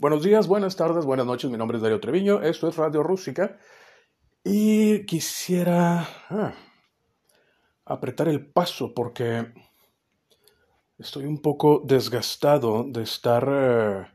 Buenos 0.00 0.24
días, 0.24 0.48
buenas 0.48 0.74
tardes, 0.74 1.04
buenas 1.04 1.24
noches. 1.24 1.48
Mi 1.52 1.56
nombre 1.56 1.76
es 1.76 1.82
Darío 1.82 2.00
Treviño. 2.00 2.42
Esto 2.42 2.66
es 2.66 2.76
Radio 2.76 3.04
Rústica. 3.04 3.60
Y 4.42 5.06
quisiera 5.06 6.00
ah, 6.30 6.52
apretar 7.84 8.26
el 8.26 8.44
paso 8.44 8.92
porque 8.92 9.54
estoy 10.98 11.26
un 11.26 11.40
poco 11.40 11.80
desgastado 11.84 12.84
de 12.88 13.04
estar 13.04 13.48
eh, 13.48 14.06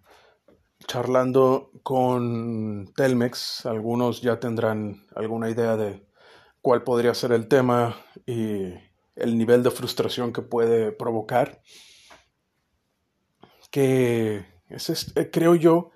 charlando 0.86 1.72
con 1.82 2.92
Telmex. 2.94 3.66
Algunos 3.66 4.22
ya 4.22 4.38
tendrán 4.38 5.08
alguna 5.16 5.50
idea 5.50 5.78
de 5.78 6.06
cuál 6.62 6.84
podría 6.84 7.14
ser 7.14 7.32
el 7.32 7.48
tema 7.48 7.96
y 8.26 8.74
el 9.16 9.38
nivel 9.38 9.64
de 9.64 9.72
frustración 9.72 10.34
que 10.34 10.42
puede 10.42 10.92
provocar. 10.92 11.62
Que 13.72 14.59
eh, 14.70 15.30
creo 15.32 15.56
yo 15.56 15.92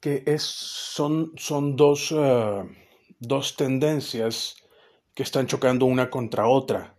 que 0.00 0.22
es, 0.26 0.42
son, 0.42 1.32
son 1.36 1.76
dos, 1.76 2.12
eh, 2.16 2.64
dos 3.18 3.56
tendencias 3.56 4.56
que 5.14 5.22
están 5.22 5.46
chocando 5.46 5.86
una 5.86 6.10
contra 6.10 6.48
otra, 6.48 6.96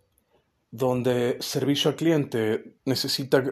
donde 0.72 1.38
servicio 1.42 1.90
al 1.90 1.96
cliente 1.96 2.78
necesita 2.86 3.44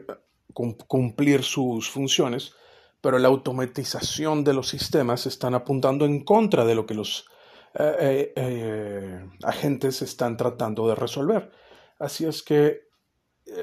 cumplir 0.53 1.43
sus 1.43 1.89
funciones, 1.89 2.53
pero 3.01 3.17
la 3.17 3.29
automatización 3.29 4.43
de 4.43 4.53
los 4.53 4.67
sistemas 4.69 5.25
están 5.25 5.53
apuntando 5.53 6.05
en 6.05 6.23
contra 6.23 6.65
de 6.65 6.75
lo 6.75 6.85
que 6.85 6.93
los 6.93 7.25
eh, 7.73 9.25
agentes 9.43 10.01
están 10.01 10.37
tratando 10.37 10.87
de 10.87 10.95
resolver. 10.95 11.51
Así 11.99 12.25
es 12.25 12.43
que 12.43 12.81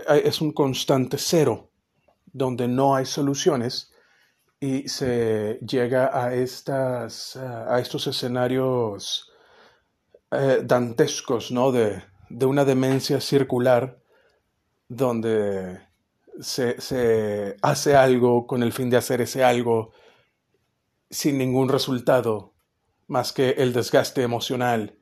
es 0.08 0.40
un 0.40 0.52
constante 0.52 1.18
cero 1.18 1.67
donde 2.32 2.68
no 2.68 2.94
hay 2.94 3.06
soluciones 3.06 3.92
y 4.60 4.88
se 4.88 5.58
llega 5.60 6.10
a, 6.12 6.34
estas, 6.34 7.36
a 7.36 7.78
estos 7.78 8.06
escenarios 8.06 9.32
eh, 10.30 10.62
dantescos, 10.64 11.50
¿no? 11.50 11.72
De, 11.72 12.02
una 12.44 12.64
demencia 12.64 13.20
circular 13.20 13.98
donde 14.88 15.80
se, 16.40 16.80
se, 16.80 17.56
hace 17.62 17.96
algo 17.96 18.46
con 18.46 18.62
el 18.62 18.72
fin 18.72 18.90
de 18.90 18.98
hacer 18.98 19.22
ese 19.22 19.42
algo 19.42 19.92
sin 21.10 21.38
ningún 21.38 21.70
resultado 21.70 22.52
más 23.06 23.32
que 23.32 23.50
el 23.50 23.72
desgaste 23.72 24.22
emocional. 24.22 24.98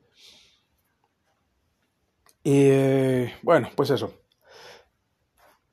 Y 2.43 2.69
eh, 2.69 3.33
bueno, 3.43 3.69
pues 3.75 3.89
eso. 3.89 4.13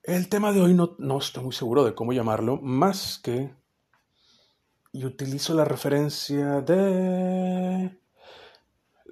El 0.05 0.29
tema 0.29 0.53
de 0.53 0.61
hoy 0.61 0.75
no, 0.75 0.97
no 0.99 1.17
estoy 1.17 1.45
muy 1.45 1.55
seguro 1.55 1.83
de 1.83 1.95
cómo 1.95 2.13
llamarlo, 2.13 2.59
más 2.61 3.19
que... 3.19 3.55
Y 4.93 5.07
utilizo 5.07 5.55
la 5.55 5.65
referencia 5.65 6.61
de... 6.61 7.99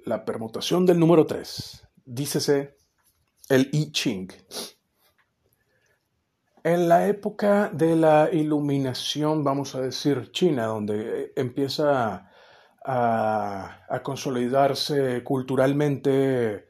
La 0.05 0.23
permutación 0.23 0.85
del 0.85 0.99
número 0.99 1.25
3. 1.25 1.87
Dícese 2.05 2.77
el 3.49 3.69
I 3.71 3.91
Ching. 3.91 4.31
En 6.63 6.87
la 6.87 7.07
época 7.07 7.71
de 7.73 7.95
la 7.95 8.29
iluminación, 8.31 9.43
vamos 9.43 9.73
a 9.73 9.81
decir 9.81 10.31
China, 10.31 10.67
donde 10.67 11.33
empieza 11.35 12.29
a, 12.85 13.85
a 13.89 14.03
consolidarse 14.03 15.23
culturalmente 15.23 16.53
eh, 16.55 16.65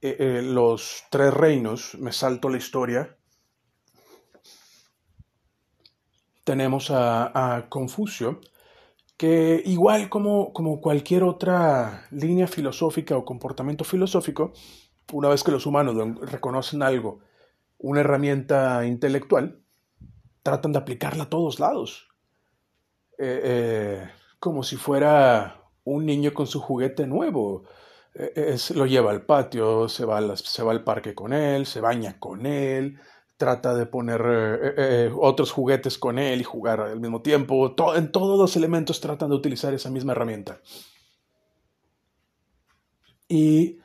eh, 0.00 0.42
los 0.44 1.02
tres 1.10 1.34
reinos, 1.34 1.96
me 1.96 2.12
salto 2.12 2.48
la 2.48 2.58
historia, 2.58 3.16
tenemos 6.48 6.90
a, 6.90 7.66
Confucio, 7.68 8.40
que 9.18 9.62
igual 9.66 10.08
como, 10.08 10.54
como 10.54 10.80
cualquier 10.80 11.22
otra 11.22 12.06
línea 12.10 12.46
filosófica 12.46 13.18
o 13.18 13.26
comportamiento 13.26 13.84
filosófico, 13.84 14.54
una 15.12 15.28
vez 15.28 15.44
que 15.44 15.50
los 15.50 15.66
humanos 15.66 15.94
reconocen 16.22 16.82
algo, 16.82 17.20
una 17.76 18.00
herramienta 18.00 18.86
intelectual, 18.86 19.60
tratan 20.42 20.72
de 20.72 20.78
aplicarla 20.78 21.24
a 21.24 21.28
todos 21.28 21.60
lados. 21.60 22.08
Eh, 23.18 23.40
eh, 23.44 24.10
como 24.38 24.62
si 24.62 24.76
fuera 24.76 25.60
un 25.84 26.06
niño 26.06 26.32
con 26.32 26.46
su 26.46 26.60
juguete 26.60 27.06
nuevo. 27.06 27.64
Eh, 28.14 28.56
lo 28.74 28.86
lleva 28.86 29.10
al 29.10 29.26
patio, 29.26 29.86
se 29.90 30.06
va, 30.06 30.34
se 30.34 30.62
va 30.62 30.72
al 30.72 30.82
parque 30.82 31.14
con 31.14 31.34
él, 31.34 31.66
se 31.66 31.82
baña 31.82 32.18
con 32.18 32.46
él, 32.46 32.98
trata 33.38 33.74
de 33.74 33.86
poner 33.86 34.20
eh, 34.26 34.74
eh, 34.76 35.12
otros 35.16 35.52
juguetes 35.52 35.96
con 35.96 36.18
él 36.18 36.40
y 36.40 36.44
jugar 36.44 36.80
al 36.80 37.00
mismo 37.00 37.22
tiempo. 37.22 37.74
en 37.94 38.12
todos 38.12 38.38
los 38.38 38.56
elementos 38.56 39.00
tratan 39.00 39.30
de 39.30 39.36
utilizar 39.36 39.72
esa 39.72 39.90
misma 39.90 40.12
herramienta. 40.12 40.60
Y 43.28 43.78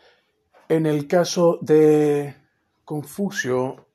en 0.70 0.86
el 0.88 1.08
caso 1.08 1.60
de 1.62 2.36
Confucio, 2.84 3.88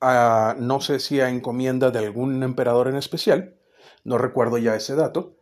no 0.00 0.80
sé 0.80 1.00
si 1.00 1.20
a 1.20 1.28
encomienda 1.28 1.90
de 1.90 1.98
algún 1.98 2.42
emperador 2.42 2.88
en 2.88 2.96
especial, 2.96 3.56
no 4.04 4.18
recuerdo 4.18 4.58
ya 4.58 4.76
ese 4.76 4.94
dato, 4.94 5.36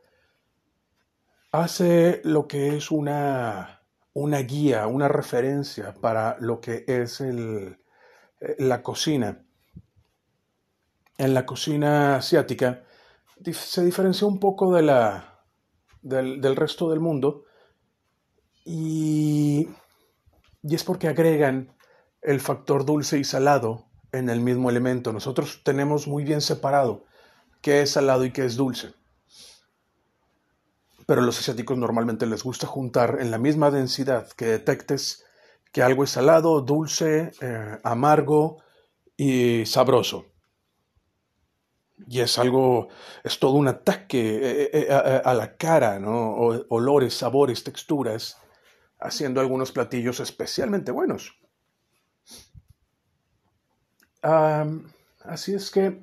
hace 1.52 2.20
lo 2.24 2.46
que 2.46 2.76
es 2.76 2.90
una, 2.90 3.82
una 4.14 4.38
guía, 4.38 4.86
una 4.86 5.08
referencia 5.08 5.94
para 6.00 6.36
lo 6.40 6.60
que 6.60 6.84
es 6.86 7.20
el, 7.20 7.78
la 8.58 8.82
cocina 8.82 9.44
en 11.20 11.34
la 11.34 11.44
cocina 11.44 12.16
asiática 12.16 12.82
se 13.52 13.84
diferencia 13.84 14.26
un 14.26 14.40
poco 14.40 14.74
de 14.74 14.80
la, 14.80 15.44
del, 16.00 16.56
resto 16.56 16.88
del 16.88 17.00
mundo 17.00 17.44
y, 18.64 19.68
y 20.62 20.74
es 20.74 20.82
porque 20.82 21.08
agregan 21.08 21.76
el 22.22 22.40
factor 22.40 22.86
dulce 22.86 23.18
y 23.18 23.24
salado 23.24 23.84
en 24.12 24.30
el 24.30 24.40
mismo 24.40 24.70
elemento. 24.70 25.12
Nosotros 25.12 25.60
tenemos 25.62 26.08
muy 26.08 26.24
bien 26.24 26.40
separado 26.40 27.04
qué 27.60 27.82
es 27.82 27.90
salado 27.90 28.24
y 28.24 28.32
qué 28.32 28.46
es 28.46 28.56
dulce. 28.56 28.94
Pero 31.04 31.20
a 31.20 31.24
los 31.24 31.38
asiáticos 31.38 31.76
normalmente 31.76 32.24
les 32.24 32.42
gusta 32.42 32.66
juntar 32.66 33.18
en 33.20 33.30
la 33.30 33.36
misma 33.36 33.70
densidad 33.70 34.26
que 34.30 34.46
detectes 34.46 35.26
que 35.70 35.82
algo 35.82 36.04
es 36.04 36.10
salado, 36.10 36.62
dulce, 36.62 37.32
eh, 37.42 37.78
amargo 37.84 38.62
y 39.18 39.66
sabroso 39.66 40.29
y 42.08 42.20
es 42.20 42.38
algo, 42.38 42.88
es 43.22 43.38
todo 43.38 43.52
un 43.52 43.68
ataque 43.68 44.36
eh, 44.36 44.70
eh, 44.72 44.86
eh, 44.88 45.22
a, 45.24 45.34
la 45.34 45.56
cara, 45.56 45.98
¿no? 45.98 46.34
olores, 46.68 47.14
sabores, 47.14 47.64
texturas, 47.64 48.38
haciendo 48.98 49.40
algunos 49.40 49.72
platillos 49.72 50.20
especialmente 50.20 50.92
buenos. 50.92 51.38
así 54.22 55.54
es 55.54 55.70
que 55.70 56.02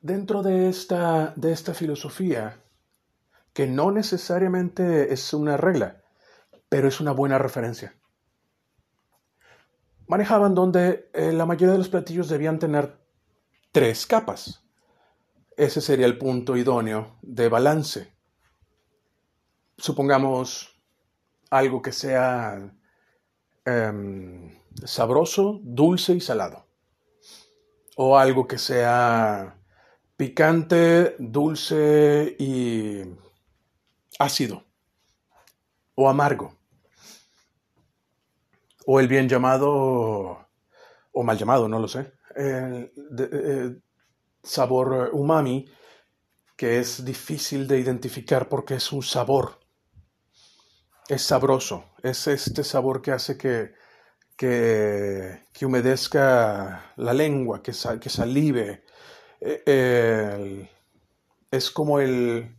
dentro 0.00 0.42
de 0.42 0.68
esta, 0.68 1.32
de 1.36 1.52
esta 1.52 1.74
filosofía, 1.74 2.60
que 3.52 3.66
no 3.66 3.90
necesariamente 3.90 5.12
es 5.12 5.32
una 5.32 5.56
regla, 5.56 6.02
pero 6.68 6.88
es 6.88 7.00
una 7.00 7.12
buena 7.12 7.38
referencia, 7.38 7.96
manejaban 10.08 10.54
donde 10.54 11.08
la 11.14 11.46
mayoría 11.46 11.72
de 11.72 11.78
los 11.78 11.88
platillos 11.88 12.28
debían 12.28 12.58
tener 12.58 12.98
tres 13.72 14.06
capas 14.06 14.65
ese 15.56 15.80
sería 15.80 16.06
el 16.06 16.18
punto 16.18 16.56
idóneo 16.56 17.16
de 17.22 17.48
balance. 17.48 18.12
Supongamos 19.78 20.78
algo 21.50 21.80
que 21.80 21.92
sea 21.92 22.74
em, 23.64 24.58
sabroso, 24.84 25.60
dulce 25.62 26.14
y 26.14 26.20
salado. 26.20 26.66
O 27.96 28.18
algo 28.18 28.46
que 28.46 28.58
sea 28.58 29.58
picante, 30.16 31.16
dulce 31.18 32.36
y 32.38 33.02
ácido. 34.18 34.64
O 35.94 36.08
amargo. 36.08 36.54
O 38.86 39.00
el 39.00 39.08
bien 39.08 39.28
llamado, 39.28 40.46
o 41.12 41.22
mal 41.22 41.38
llamado, 41.38 41.66
no 41.66 41.80
lo 41.80 41.88
sé, 41.88 42.12
eh, 42.36 42.92
sabor 44.46 45.08
eh, 45.08 45.16
umami 45.16 45.66
que 46.56 46.78
es 46.78 47.04
difícil 47.04 47.66
de 47.68 47.78
identificar 47.78 48.48
porque 48.48 48.76
es 48.76 48.92
un 48.92 49.02
sabor. 49.02 49.60
Es 51.08 51.22
sabroso, 51.22 51.84
es 52.02 52.26
este 52.26 52.64
sabor 52.64 53.02
que 53.02 53.12
hace 53.12 53.36
que, 53.36 53.74
que, 54.36 55.66
humedezca 55.66 56.92
la 56.96 57.12
lengua, 57.12 57.62
que, 57.62 57.72
que 58.00 58.08
salive. 58.08 58.84
Eh, 59.40 60.68
es 61.50 61.70
como 61.70 62.00
el, 62.00 62.56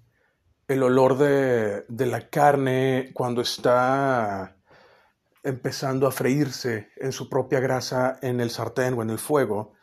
el 0.67 0.83
olor 0.83 1.17
de, 1.17 1.83
de, 1.89 2.05
la 2.05 2.29
carne 2.29 3.11
cuando 3.13 3.41
está 3.41 4.55
empezando 5.43 6.07
a 6.07 6.11
freírse 6.11 6.89
en 6.95 7.11
su 7.11 7.27
propia 7.27 7.59
grasa 7.59 8.19
en 8.21 8.39
el 8.39 8.51
sartén 8.51 8.93
o 8.93 9.01
en 9.01 9.09
el 9.09 9.19
fuego 9.19 9.76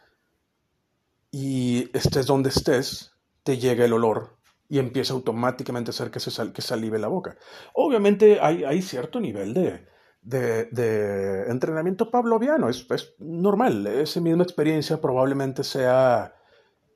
y 1.37 1.91
estés 1.93 2.27
donde 2.27 2.51
estés, 2.51 3.11
te 3.43 3.59
llega 3.59 3.85
el 3.85 3.93
olor 3.93 4.37
y 4.69 4.79
empieza 4.79 5.15
automáticamente 5.15 5.89
a 5.89 5.93
hacer 5.93 6.13
que, 6.13 6.21
se 6.21 6.31
sal, 6.31 6.53
que 6.53 6.63
salive 6.63 6.97
la 6.97 7.09
boca. 7.09 7.37
Obviamente 7.73 8.39
hay, 8.41 8.63
hay 8.63 8.81
cierto 8.81 9.19
nivel 9.19 9.53
de, 9.53 9.85
de, 10.23 10.67
de, 10.67 11.51
entrenamiento 11.51 12.09
pavloviano, 12.09 12.69
es, 12.69 12.87
es 12.89 13.17
normal, 13.19 13.85
esa 13.89 14.21
misma 14.21 14.45
experiencia 14.45 15.01
probablemente 15.01 15.65
sea 15.65 16.37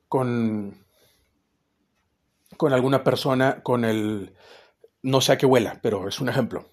con, 0.07 0.85
con 2.55 2.71
alguna 2.71 3.03
persona 3.03 3.61
con 3.61 3.83
el, 3.83 4.33
no 5.03 5.19
sé 5.19 5.33
a 5.33 5.37
qué 5.37 5.47
huela, 5.47 5.79
pero 5.83 6.07
es 6.07 6.21
un 6.21 6.29
ejemplo, 6.29 6.65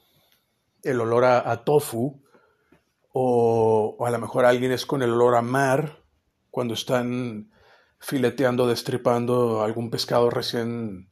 el 0.85 1.01
olor 1.01 1.25
a, 1.25 1.65
tofu, 1.65 2.23
o, 3.13 3.97
a 4.07 4.11
lo 4.11 4.19
mejor 4.21 4.45
alguien 4.45 4.71
es 4.71 4.87
con 4.87 5.03
el 5.03 5.11
olor 5.11 5.35
a 5.35 5.43
mar, 5.43 6.05
cuando 6.53 6.75
están 6.75 7.51
fileteando, 7.99 8.67
destripando 8.67 9.63
algún 9.63 9.91
pescado 9.91 10.31
recién, 10.31 11.09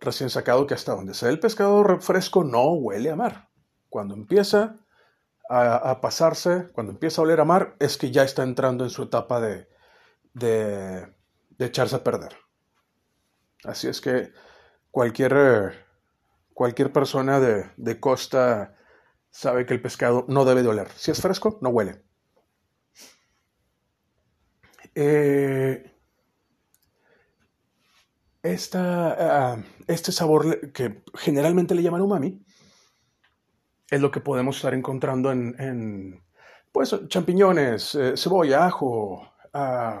recién 0.00 0.30
sacado, 0.30 0.66
que 0.66 0.74
hasta 0.74 0.94
donde 0.94 1.14
sea 1.14 1.30
el 1.30 1.40
pescado 1.40 2.00
fresco 2.00 2.44
no 2.44 2.72
huele 2.72 3.10
a 3.10 3.16
mar. 3.16 3.48
Cuando 3.88 4.14
empieza 4.14 4.76
a, 5.48 6.00
pasarse, 6.00 6.70
cuando 6.72 6.92
empieza 6.92 7.20
a 7.20 7.24
oler 7.24 7.40
a 7.40 7.44
mar, 7.44 7.76
es 7.78 7.98
que 7.98 8.10
ya 8.10 8.22
está 8.22 8.42
entrando 8.42 8.84
en 8.84 8.90
su 8.90 9.02
etapa 9.02 9.40
de, 9.40 9.68
de, 10.32 11.12
de 11.50 11.66
echarse 11.66 11.96
a 11.96 12.04
perder. 12.04 12.36
Así 13.64 13.86
es 13.88 14.00
que 14.00 14.32
cualquier, 14.90 15.86
cualquier 16.54 16.92
persona 16.92 17.38
de, 17.38 17.70
de 17.76 18.00
costa 18.00 18.76
sabe 19.30 19.66
que 19.66 19.74
el 19.74 19.82
pescado 19.82 20.24
no 20.28 20.44
debe 20.44 20.62
de 20.62 20.68
oler. 20.68 20.88
Si 20.96 21.10
es 21.10 21.20
fresco, 21.20 21.58
no 21.60 21.68
huele. 21.68 22.02
Eh, 24.94 25.91
esta, 28.42 29.52
ah, 29.52 29.64
este 29.86 30.12
sabor 30.12 30.72
que 30.72 31.02
generalmente 31.14 31.74
le 31.74 31.82
llaman 31.82 32.02
umami 32.02 32.44
es 33.90 34.00
lo 34.00 34.10
que 34.10 34.20
podemos 34.20 34.56
estar 34.56 34.74
encontrando 34.74 35.30
en, 35.30 36.22
pues, 36.72 36.96
champiñones, 37.08 37.94
eh, 37.94 38.14
cebolla, 38.16 38.66
ajo. 38.66 39.30
Ah, 39.52 40.00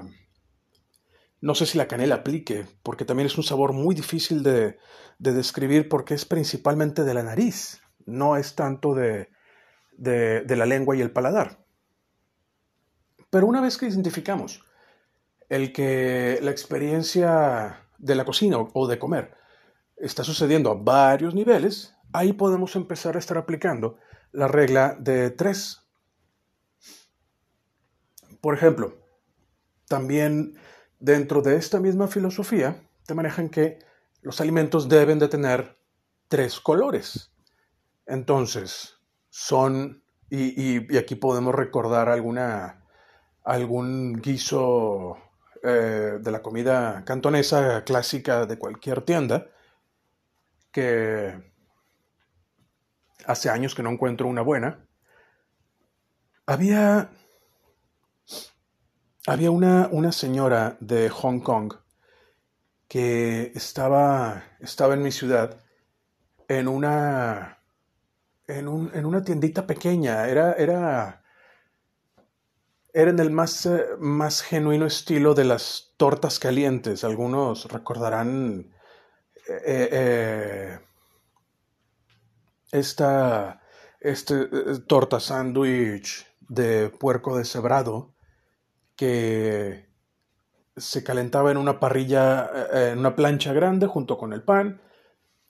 no 1.40 1.54
sé 1.54 1.66
si 1.66 1.76
la 1.76 1.88
canela 1.88 2.16
aplique, 2.16 2.66
porque 2.82 3.04
también 3.04 3.26
es 3.26 3.36
un 3.36 3.44
sabor 3.44 3.72
muy 3.72 3.94
difícil 3.94 4.42
de, 4.42 4.78
de 5.18 5.32
describir 5.32 5.88
porque 5.88 6.14
es 6.14 6.24
principalmente 6.24 7.04
de 7.04 7.14
la 7.14 7.22
nariz 7.22 7.82
no 8.06 8.36
es 8.36 8.54
tanto 8.54 8.94
de, 8.94 9.30
de, 9.96 10.56
la 10.56 10.66
lengua 10.66 10.96
y 10.96 11.00
el 11.00 11.10
paladar. 11.10 11.64
Pero 13.30 13.46
una 13.46 13.60
vez 13.60 13.78
que 13.78 13.86
identificamos 13.86 14.64
el 15.48 15.72
que 15.72 16.38
la 16.42 16.50
experiencia 16.50 17.88
de 18.02 18.14
la 18.14 18.26
cocina 18.26 18.58
o 18.58 18.86
de 18.86 18.98
comer 18.98 19.34
está 20.02 20.24
sucediendo 20.24 20.70
a 20.70 20.74
varios 20.74 21.34
niveles, 21.34 21.94
ahí 22.12 22.32
podemos 22.32 22.74
empezar 22.76 23.14
a 23.16 23.20
estar 23.20 23.38
aplicando 23.38 23.98
la 24.32 24.48
regla 24.48 24.96
de 24.98 25.30
tres. 25.30 25.80
Por 28.40 28.54
ejemplo, 28.54 28.98
también 29.86 30.58
dentro 30.98 31.40
de 31.40 31.56
esta 31.56 31.78
misma 31.78 32.08
filosofía 32.08 32.82
te 33.06 33.14
manejan 33.14 33.48
que 33.48 33.78
los 34.22 34.40
alimentos 34.40 34.88
deben 34.88 35.20
de 35.20 35.28
tener 35.28 35.78
tres 36.28 36.58
colores. 36.58 37.32
Entonces, 38.06 38.96
son, 39.30 40.02
y, 40.28 40.96
aquí 40.96 41.14
podemos 41.14 41.54
recordar 41.54 42.08
alguna, 42.08 42.84
algún 43.44 44.20
guiso 44.20 45.16
eh, 45.62 46.18
de 46.20 46.30
la 46.30 46.42
comida 46.42 47.04
cantonesa 47.04 47.84
clásica 47.84 48.46
de 48.46 48.58
cualquier 48.58 49.02
tienda, 49.02 49.46
que 50.70 51.52
hace 53.26 53.50
años 53.50 53.74
que 53.74 53.82
no 53.82 53.90
encuentro 53.90 54.26
una 54.26 54.42
buena. 54.42 54.86
Había, 56.46 57.10
había 59.26 59.50
una, 59.50 59.88
una 59.92 60.12
señora 60.12 60.76
de 60.80 61.08
Hong 61.08 61.40
Kong 61.40 61.74
que 62.88 63.52
estaba, 63.54 64.44
estaba 64.60 64.94
en 64.94 65.02
mi 65.02 65.12
ciudad 65.12 65.60
en 66.48 66.68
una 66.68 67.62
en, 68.46 68.68
un, 68.68 68.90
en 68.94 69.06
una 69.06 69.22
tiendita 69.22 69.66
pequeña. 69.66 70.26
Era, 70.28 70.52
era, 70.54 71.21
era 72.92 73.10
en 73.10 73.18
el 73.18 73.30
más, 73.30 73.66
eh, 73.66 73.86
más 73.98 74.42
genuino 74.42 74.86
estilo 74.86 75.34
de 75.34 75.44
las 75.44 75.94
tortas 75.96 76.38
calientes. 76.38 77.04
Algunos 77.04 77.70
recordarán 77.70 78.72
eh, 79.48 79.88
eh, 79.92 80.78
esta 82.70 83.62
este, 84.00 84.46
torta 84.86 85.20
sándwich 85.20 86.26
de 86.40 86.90
puerco 86.90 87.36
deshebrado 87.36 88.14
que 88.96 89.86
se 90.76 91.04
calentaba 91.04 91.50
en 91.50 91.56
una 91.56 91.80
parrilla, 91.80 92.50
en 92.72 92.98
una 92.98 93.14
plancha 93.14 93.52
grande 93.52 93.86
junto 93.86 94.16
con 94.16 94.32
el 94.32 94.42
pan 94.42 94.80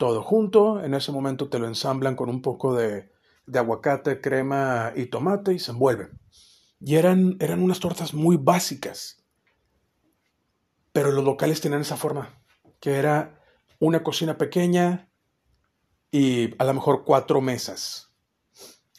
todo 0.02 0.20
junto, 0.20 0.82
en 0.82 0.94
ese 0.94 1.12
momento 1.12 1.48
te 1.48 1.60
lo 1.60 1.68
ensamblan 1.68 2.16
con 2.16 2.28
un 2.28 2.42
poco 2.42 2.74
de, 2.74 3.12
aguacate, 3.54 4.20
crema 4.20 4.92
y 4.96 5.06
tomate 5.06 5.54
y 5.54 5.60
se 5.60 5.70
envuelven. 5.70 6.18
Y 6.84 6.96
eran, 6.96 7.36
eran 7.40 7.62
unas 7.62 7.80
tortas 7.80 8.12
muy 8.12 8.36
básicas, 8.36 9.24
pero 10.92 11.12
los 11.12 11.24
locales 11.24 11.60
tenían 11.60 11.82
esa 11.82 11.96
forma, 11.96 12.42
que 12.80 12.94
era 12.94 13.40
una 13.78 14.02
cocina 14.02 14.36
pequeña 14.36 15.08
y 16.10 16.54
a 16.60 16.64
lo 16.64 16.74
mejor 16.74 17.04
cuatro 17.04 17.40
mesas. 17.40 18.10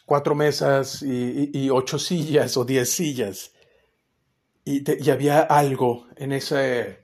Cuatro 0.06 0.36
mesas 0.36 1.02
y, 1.02 1.70
ocho 1.70 1.98
sillas 1.98 2.58
o 2.58 2.66
diez 2.66 2.90
sillas. 2.90 3.54
Y, 4.66 4.84
y 5.04 5.10
había 5.10 5.42
algo 5.42 6.08
en 6.18 6.34
ese, 6.34 7.04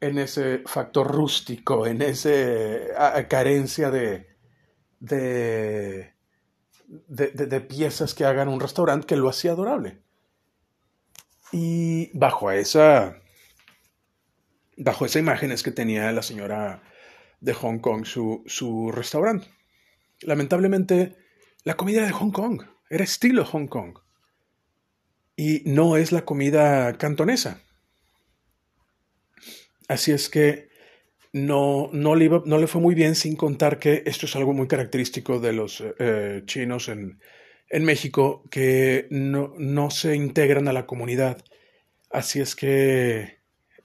en 0.00 0.18
ese 0.18 0.62
factor 0.66 1.10
rústico, 1.10 1.86
en 1.86 2.02
esa 2.02 3.28
carencia 3.28 3.90
de, 3.90 4.26
de, 4.98 6.14
de, 7.08 7.60
piezas 7.60 8.14
que 8.14 8.24
hagan 8.24 8.48
un 8.48 8.60
restaurante 8.60 9.06
que 9.06 9.16
lo 9.16 9.28
hacía 9.28 9.52
adorable. 9.52 9.98
Y 11.52 12.10
bajo 12.16 12.50
esa, 12.50 13.20
bajo 14.76 15.06
esa 15.06 15.18
imagen 15.18 15.52
es 15.52 15.62
que 15.62 15.70
tenía 15.70 16.12
la 16.12 16.22
señora 16.22 16.82
de 17.40 17.54
Hong 17.54 17.78
Kong 17.78 18.04
su, 18.04 18.42
su 18.46 18.92
restaurante. 18.92 19.48
Lamentablemente, 20.20 21.16
la 21.64 21.74
comida 21.74 22.04
de 22.04 22.12
Hong 22.12 22.30
Kong, 22.30 22.62
era 22.88 23.04
estilo 23.04 23.44
Hong 23.44 23.66
Kong. 23.66 23.98
Y 25.36 25.62
no 25.64 25.96
es 25.96 26.12
la 26.12 26.24
comida 26.24 26.92
cantonesa. 26.98 27.62
Así 29.88 30.12
es 30.12 30.28
que 30.28 30.71
no, 31.32 31.88
no, 31.92 32.14
le 32.14 32.28
no, 32.28 32.58
le 32.58 32.66
fue 32.66 32.80
muy 32.80 32.94
bien 32.94 33.14
sin 33.14 33.36
contar 33.36 33.78
que 33.78 34.02
esto 34.06 34.26
es 34.26 34.36
algo 34.36 34.52
muy 34.52 34.68
característico 34.68 35.40
de 35.40 35.52
los 35.52 35.82
eh, 35.98 36.42
chinos 36.44 36.88
en, 36.88 37.20
en, 37.68 37.84
México, 37.84 38.44
que 38.50 39.06
no, 39.10 39.54
no, 39.58 39.90
se 39.90 40.14
integran 40.14 40.68
a 40.68 40.72
la 40.72 40.86
comunidad. 40.86 41.42
Así 42.10 42.40
es 42.40 42.54
que 42.54 43.38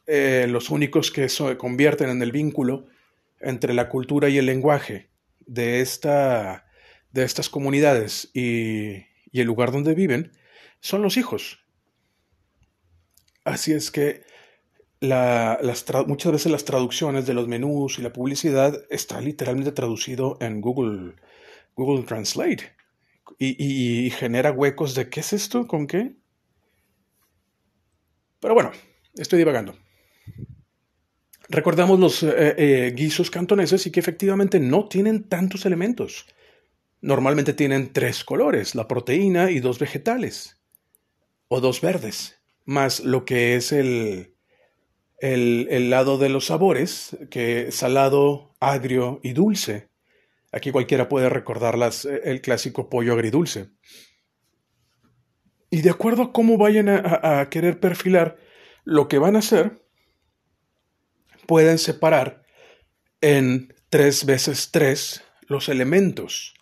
eh, 0.08 0.46
los 0.50 0.70
únicos 0.70 1.10
que 1.12 1.30
se 1.30 1.58
convierten 1.58 2.10
en 2.10 2.22
el 2.22 2.34
vínculo 2.34 2.88
entre 3.40 3.74
la 3.74 3.88
cultura 3.88 4.28
y 4.28 4.38
el 4.38 4.46
lenguaje 4.46 5.10
de, 5.46 5.80
esta, 5.80 6.66
de 7.12 7.24
estas 7.24 7.50
comunidades 7.50 8.30
y, 8.34 9.06
y 9.32 9.40
el 9.40 9.48
lugar 9.48 9.72
donde 9.72 9.96
viven 9.96 10.34
son 10.82 11.02
los 11.02 11.16
hijos. 11.16 11.64
Así 13.46 13.72
es 13.72 13.92
que 13.92 14.27
las 15.00 15.86
muchas 16.08 16.32
veces 16.32 16.52
las 16.52 16.66
traducciones 16.66 17.26
de 17.26 17.34
los 17.34 17.48
menús 17.48 18.00
y 18.00 18.02
la 18.02 18.14
publicidad 18.14 18.84
está 18.90 19.22
literalmente 19.22 19.72
traducido 19.72 20.38
en 20.42 20.62
Google, 20.62 21.16
Google 21.76 22.04
Translate 22.04 22.76
y, 23.38 24.10
genera 24.12 24.52
huecos 24.52 24.96
de 24.96 25.10
¿qué 25.10 25.20
es 25.20 25.34
esto? 25.34 25.68
¿Con 25.68 25.86
qué? 25.86 26.16
Pero 28.40 28.54
bueno, 28.54 28.72
estoy 29.16 29.40
divagando. 29.40 29.76
Recordamos 31.50 32.00
los 32.00 32.24
eh, 32.24 32.56
eh, 32.58 32.94
guisos 32.96 33.32
cantoneses 33.32 33.86
y 33.86 33.92
que 33.92 34.00
efectivamente 34.00 34.60
no 34.60 34.88
tienen 34.88 35.24
tantos 35.24 35.66
elementos. 35.66 36.26
Normalmente 37.02 37.54
tienen 37.54 37.94
tres 37.94 38.24
colores, 38.24 38.76
la 38.76 38.88
proteína 38.88 39.52
y 39.52 39.60
dos 39.60 39.80
vegetales, 39.80 40.60
o 41.48 41.62
dos 41.62 41.80
verdes, 41.80 42.42
más 42.66 43.02
lo 43.02 43.24
que 43.24 43.56
es 43.56 43.72
el, 43.72 44.37
el, 45.20 45.90
lado 45.90 46.18
de 46.18 46.30
los 46.30 46.46
sabores, 46.46 47.18
que 47.30 47.72
salado, 47.72 48.56
agrio 48.60 49.20
y 49.24 49.34
dulce. 49.34 49.90
Aquí 50.52 50.72
cualquiera 50.72 51.10
puede 51.10 51.30
recordar 51.30 51.76
eh, 51.76 52.22
el 52.24 52.42
clásico 52.42 52.90
pollo 52.90 53.14
agridulce. 53.14 53.72
Y 55.70 55.82
de 55.82 55.90
acuerdo 55.90 56.24
a 56.24 56.32
cómo 56.32 56.58
vayan 56.58 56.88
a, 56.90 57.50
querer 57.50 57.80
perfilar 57.80 58.38
lo 58.86 59.10
que 59.10 59.18
van 59.18 59.36
a 59.36 59.40
hacer, 59.40 59.86
pueden 61.46 61.78
separar 61.78 62.44
en 63.20 63.74
tres 63.90 64.26
veces 64.26 64.72
tres 64.72 65.24
los 65.48 65.68
elementos 65.68 66.54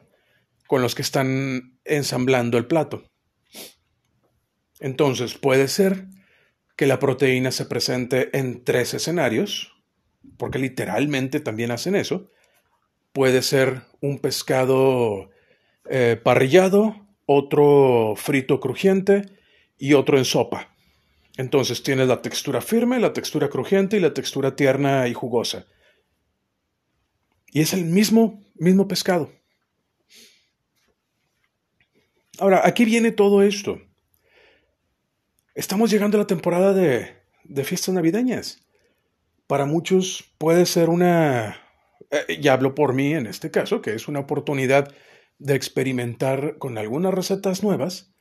con 0.66 0.82
los 0.82 0.96
que 0.96 1.04
están 1.04 1.80
ensamblando 1.84 2.58
el 2.58 2.66
plato. 2.66 3.04
Entonces 4.80 5.36
puede 5.36 5.68
ser 5.68 6.08
que 6.76 6.88
la 6.88 7.00
proteína 7.00 7.52
se 7.52 7.66
presente 7.66 8.38
en 8.38 8.64
tres 8.64 8.94
escenarios, 8.94 9.74
porque 10.38 10.60
literalmente 10.60 11.40
también 11.40 11.72
hacen 11.72 11.96
eso. 11.96 12.32
Puede 13.14 13.42
ser 13.42 13.84
un 14.02 14.20
pescado 14.20 15.30
eh, 15.90 16.20
parrillado, 16.22 17.08
otro 17.26 18.14
frito 18.18 18.60
crujiente 18.60 19.24
y 19.78 19.94
otro 19.94 20.18
en 20.18 20.26
sopa. 20.26 20.76
Entonces 21.38 21.84
tienes 21.84 22.08
la 22.08 22.22
textura 22.22 22.62
firme, 22.62 23.00
la 23.00 23.14
textura 23.14 23.50
crujiente 23.50 23.98
y 23.98 24.00
la 24.00 24.14
textura 24.14 24.56
tierna 24.56 25.08
y 25.08 25.14
jugosa. 25.14 25.66
Y 27.52 27.62
es 27.62 27.74
el 27.74 27.86
mismo, 27.86 28.44
mismo 28.56 28.88
pescado. 28.88 29.32
Ahora, 32.38 32.62
aquí 32.66 32.84
viene 32.84 33.12
todo 33.12 33.44
esto. 33.44 33.80
Estamos 35.56 35.90
llegando 35.90 36.18
a 36.18 36.22
la 36.22 36.28
temporada 36.28 36.74
de, 36.74 37.16
de 37.46 37.64
fiestas 37.64 37.96
navideñas. 37.96 38.60
Para 39.48 39.66
muchos 39.66 40.34
puede 40.38 40.66
ser 40.66 40.90
una, 40.90 41.62
eh, 42.12 42.40
ya 42.42 42.52
hablo 42.52 42.76
por 42.76 42.94
mí 42.94 43.14
en 43.14 43.26
este 43.26 43.52
caso, 43.52 43.82
que 43.82 43.96
es 43.96 44.10
una 44.10 44.20
oportunidad 44.20 44.94
de 45.40 45.56
experimentar 45.56 46.58
con 46.58 46.78
algunas 46.78 47.14
recetas 47.14 47.64
nuevas 47.64 48.14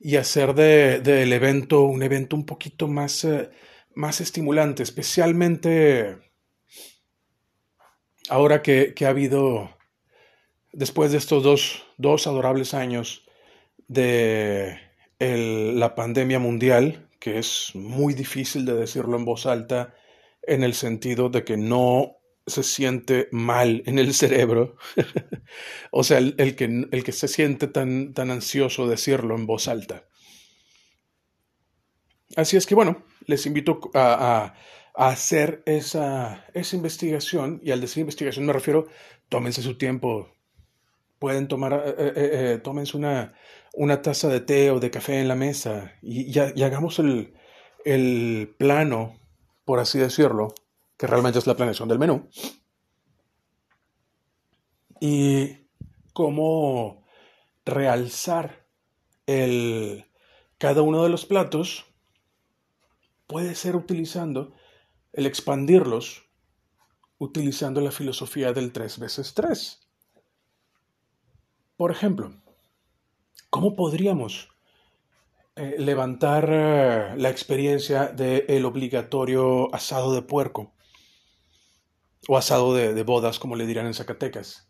y 0.00 0.16
hacer 0.16 0.54
del 0.54 1.04
de, 1.04 1.22
evento 1.32 1.82
un 1.82 2.02
evento 2.02 2.34
un 2.34 2.44
poquito 2.44 2.88
más, 2.88 3.24
eh, 3.24 3.50
más 3.94 4.20
estimulante, 4.20 4.82
especialmente 4.82 6.18
ahora 8.28 8.62
que, 8.62 8.94
que, 8.94 9.06
ha 9.06 9.10
habido, 9.10 9.76
después 10.72 11.12
de 11.12 11.18
estos 11.18 11.44
dos, 11.44 11.86
dos 11.98 12.26
adorables 12.26 12.74
años 12.74 13.24
de 13.86 14.76
la 15.18 15.94
pandemia 15.94 16.38
mundial, 16.38 17.08
que 17.18 17.38
es 17.38 17.70
muy 17.74 18.14
difícil 18.14 18.64
de 18.64 18.74
decirlo 18.74 19.16
en 19.16 19.24
voz 19.24 19.46
alta, 19.46 19.94
en 20.42 20.62
el 20.62 20.74
sentido 20.74 21.28
de 21.30 21.44
que 21.44 21.56
no 21.56 22.18
se 22.46 22.62
siente 22.62 23.28
mal 23.32 23.82
en 23.86 23.98
el 23.98 24.12
cerebro, 24.14 24.76
o 25.90 26.04
sea, 26.04 26.18
el, 26.18 26.56
que, 26.56 26.64
el, 26.64 27.04
que, 27.04 27.12
se 27.12 27.28
siente 27.28 27.68
tan, 27.68 28.12
tan 28.12 28.30
ansioso 28.30 28.86
decirlo 28.86 29.34
en 29.34 29.46
voz 29.46 29.68
alta. 29.68 30.04
Así 32.36 32.56
es 32.56 32.66
que 32.66 32.74
bueno, 32.74 33.04
les 33.26 33.46
invito 33.46 33.80
a, 33.94 34.54
a, 34.94 35.08
hacer 35.08 35.62
esa, 35.66 36.44
esa, 36.52 36.76
investigación, 36.76 37.60
y 37.62 37.70
al 37.70 37.80
decir 37.80 38.02
investigación 38.02 38.44
me 38.44 38.52
refiero, 38.52 38.88
tómense 39.28 39.62
su 39.62 39.78
tiempo, 39.78 40.30
pueden 41.24 41.48
tomar, 41.48 41.72
eh, 41.72 41.94
eh, 41.96 42.12
eh, 42.16 42.58
tómense 42.62 42.98
una, 42.98 43.32
una 43.72 44.02
taza 44.02 44.28
de 44.28 44.42
té 44.42 44.70
o 44.70 44.78
de 44.78 44.90
café 44.90 45.22
en 45.22 45.26
la 45.26 45.34
mesa 45.34 45.94
y, 46.02 46.38
y, 46.38 46.62
hagamos 46.62 46.98
el, 46.98 47.32
el, 47.86 48.54
plano, 48.58 49.18
por 49.64 49.78
así 49.78 49.98
decirlo, 49.98 50.54
que 50.98 51.06
realmente 51.06 51.38
es 51.38 51.46
la 51.46 51.56
planeación 51.56 51.88
del 51.88 51.98
menú. 51.98 52.28
Y 55.00 55.64
cómo 56.12 57.06
realzar 57.64 58.66
el, 59.26 60.04
cada 60.58 60.82
uno 60.82 61.02
de 61.04 61.08
los 61.08 61.24
platos 61.24 61.86
puede 63.26 63.54
ser 63.54 63.76
utilizando 63.76 64.52
el 65.14 65.24
expandirlos, 65.24 66.24
utilizando 67.16 67.80
la 67.80 67.92
filosofía 67.92 68.52
del 68.52 68.72
3 68.72 68.98
veces 68.98 69.32
3. 69.32 69.83
Por 71.76 71.90
ejemplo, 71.90 72.32
¿Cómo 73.54 73.76
podríamos 73.76 74.48
eh, 75.54 75.76
levantar 75.78 76.48
eh, 76.50 77.14
la 77.16 77.30
experiencia 77.30 78.08
del 78.08 78.64
obligatorio 78.64 79.72
asado 79.72 80.12
de 80.12 80.22
puerco? 80.22 80.72
O 82.26 82.36
asado 82.36 82.74
de, 82.74 83.00
bodas, 83.04 83.38
como 83.38 83.54
le 83.54 83.64
dirán 83.64 83.86
en 83.86 83.94
Zacatecas. 83.94 84.68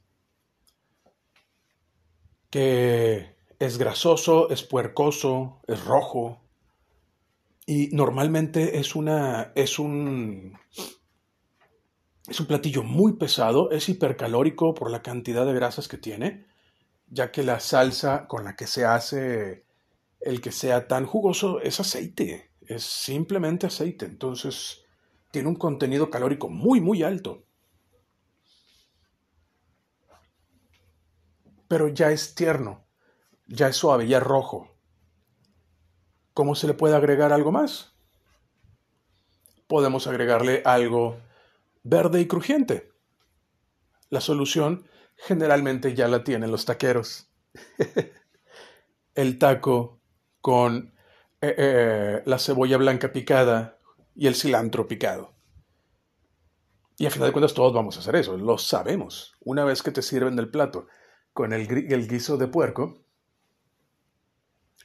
Que 2.51 3.39
es 3.59 3.79
grasoso, 3.79 4.51
es 4.51 4.63
puercoso, 4.63 5.63
es 5.67 5.83
rojo. 5.87 6.43
Y 7.65 7.89
normalmente 7.93 8.81
es 8.81 8.95
una. 8.95 9.51
es 9.55 9.79
un. 9.79 10.59
Es 12.29 12.39
un 12.39 12.47
platillo 12.47 12.83
muy 12.83 13.15
pesado, 13.15 13.71
es 13.71 13.89
hipercalórico 13.89 14.75
por 14.75 14.91
la 14.91 15.01
cantidad 15.01 15.47
de 15.47 15.55
grasas 15.55 15.89
que 15.89 15.97
tiene 15.97 16.53
ya 17.07 17.31
que 17.31 17.43
la 17.43 17.61
salsa 17.61 18.27
con 18.27 18.45
la 18.45 18.57
que 18.57 18.67
se 18.67 18.85
hace 18.85 19.67
el 20.21 20.41
que 20.41 20.53
sea 20.53 20.89
tan 20.89 21.07
jugoso 21.07 21.61
es 21.61 21.81
aceite, 21.81 22.53
es 22.63 22.83
simplemente 22.83 23.67
aceite, 23.67 24.07
entonces 24.07 24.83
tiene 25.31 25.49
un 25.49 25.57
contenido 25.57 26.11
calórico 26.11 26.49
muy, 26.49 26.81
muy 26.81 27.03
alto. 27.03 27.45
Pero 31.69 31.89
ya 31.89 32.11
es 32.11 32.35
tierno, 32.35 32.87
ya 33.47 33.69
es 33.69 33.77
suave, 33.77 34.07
ya 34.07 34.19
es 34.19 34.23
rojo. 34.23 34.77
¿Cómo 36.33 36.55
se 36.55 36.67
le 36.67 36.75
puede 36.75 36.97
agregar 36.97 37.33
algo 37.33 37.53
más? 37.53 37.95
Podemos 39.67 40.07
agregarle 40.07 40.63
algo 40.65 41.19
verde 41.83 42.21
y 42.21 42.27
crujiente. 42.27 42.93
La 44.09 44.21
solución 44.21 44.87
generalmente 45.17 45.95
ya 45.95 46.09
la 46.09 46.25
tienen 46.25 46.51
los 46.51 46.65
taqueros. 46.65 47.31
el 49.15 49.39
taco 49.39 50.01
con 50.41 50.95
eh, 51.41 51.55
eh, 51.57 52.23
la 52.27 52.39
cebolla 52.39 52.77
blanca 52.77 53.13
picada 53.13 53.79
y 54.15 54.27
el 54.27 54.35
cilantro 54.35 54.87
picado. 54.87 55.35
Y 56.97 57.07
a 57.07 57.11
final 57.11 57.29
de 57.29 57.33
cuentas 57.33 57.55
todos 57.55 57.73
vamos 57.73 57.97
a 57.97 58.01
hacer 58.01 58.17
eso, 58.17 58.37
lo 58.37 58.59
sabemos. 58.59 59.35
Una 59.41 59.65
vez 59.65 59.83
que 59.83 59.91
te 59.91 60.03
sirven 60.03 60.37
del 60.37 60.51
plato 60.51 60.87
con 61.33 61.53
el, 61.53 61.67
guiso 61.67 62.37
de 62.37 62.47
puerco, 62.47 63.05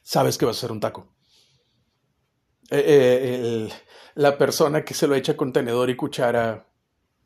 sabes 0.02 0.38
que 0.38 0.46
vas 0.46 0.58
a 0.58 0.62
ser 0.62 0.72
un 0.72 0.80
taco. 0.80 1.14
Eh, 2.72 3.70
la 4.16 4.38
persona 4.38 4.84
que 4.84 4.94
se 4.94 5.08
lo 5.08 5.16
echa 5.16 5.38
con 5.38 5.54
tenedor 5.54 5.90
y 5.90 5.96
cuchara 5.96 6.68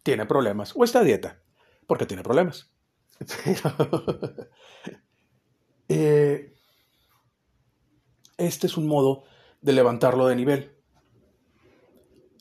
tiene 0.03 0.25
problemas 0.25 0.73
o 0.75 0.83
está 0.83 0.99
a 0.99 1.03
dieta 1.03 1.41
porque 1.87 2.05
tiene 2.05 2.23
problemas. 2.23 2.72
Eh, 5.89 6.53
este 8.37 8.67
es 8.67 8.77
un 8.77 8.87
modo 8.87 9.25
de 9.61 9.73
levantarlo 9.73 10.27
de 10.27 10.35
nivel. 10.35 10.71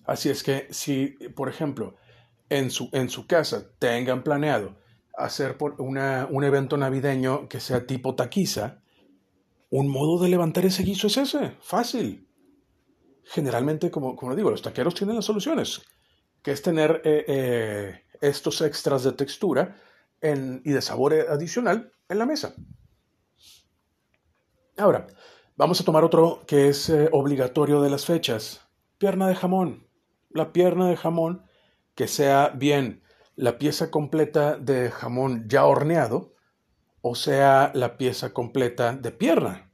Así 0.06 0.30
es 0.30 0.42
que 0.42 0.68
si, 0.70 1.08
por 1.34 1.48
ejemplo, 1.48 1.96
en 2.48 2.70
su, 2.70 2.88
en 2.92 3.10
su 3.10 3.26
casa 3.26 3.66
tengan 3.78 4.22
planeado 4.22 4.76
hacer 5.14 5.58
por 5.58 5.80
una, 5.80 6.26
un 6.30 6.44
evento 6.44 6.76
navideño 6.76 7.48
que 7.48 7.60
sea 7.60 7.86
tipo 7.86 8.14
taquiza, 8.14 8.82
un 9.70 9.88
modo 9.88 10.22
de 10.22 10.28
levantar 10.28 10.66
ese 10.66 10.82
guiso 10.82 11.06
es 11.06 11.16
ese, 11.16 11.56
fácil. 11.60 12.28
Generalmente, 13.24 13.90
como, 13.90 14.16
como 14.16 14.34
digo, 14.34 14.50
los 14.50 14.62
taqueros 14.62 14.94
tienen 14.94 15.16
las 15.16 15.24
soluciones, 15.24 15.82
que 16.42 16.50
es 16.50 16.62
tener 16.62 17.00
eh, 17.04 17.24
eh, 17.26 18.02
estos 18.20 18.60
extras 18.60 19.04
de 19.04 19.12
textura 19.12 19.76
y 20.22 20.70
de 20.70 20.82
sabor 20.82 21.14
adicional 21.14 21.92
en 22.08 22.18
la 22.18 22.26
mesa. 22.26 22.54
Ahora, 24.76 25.08
vamos 25.56 25.80
a 25.80 25.84
tomar 25.84 26.04
otro 26.04 26.44
que 26.46 26.68
es 26.68 26.88
eh, 26.88 27.08
obligatorio 27.12 27.82
de 27.82 27.90
las 27.90 28.06
fechas. 28.06 28.68
Pierna 28.98 29.26
de 29.28 29.34
jamón. 29.34 29.88
La 30.30 30.52
pierna 30.52 30.88
de 30.88 30.96
jamón 30.96 31.44
que 31.94 32.06
sea 32.06 32.50
bien 32.54 33.02
la 33.34 33.58
pieza 33.58 33.90
completa 33.90 34.56
de 34.56 34.90
jamón 34.90 35.48
ya 35.48 35.66
horneado 35.66 36.34
o 37.00 37.14
sea 37.14 37.72
la 37.74 37.98
pieza 37.98 38.32
completa 38.32 38.92
de 38.92 39.10
pierna. 39.10 39.72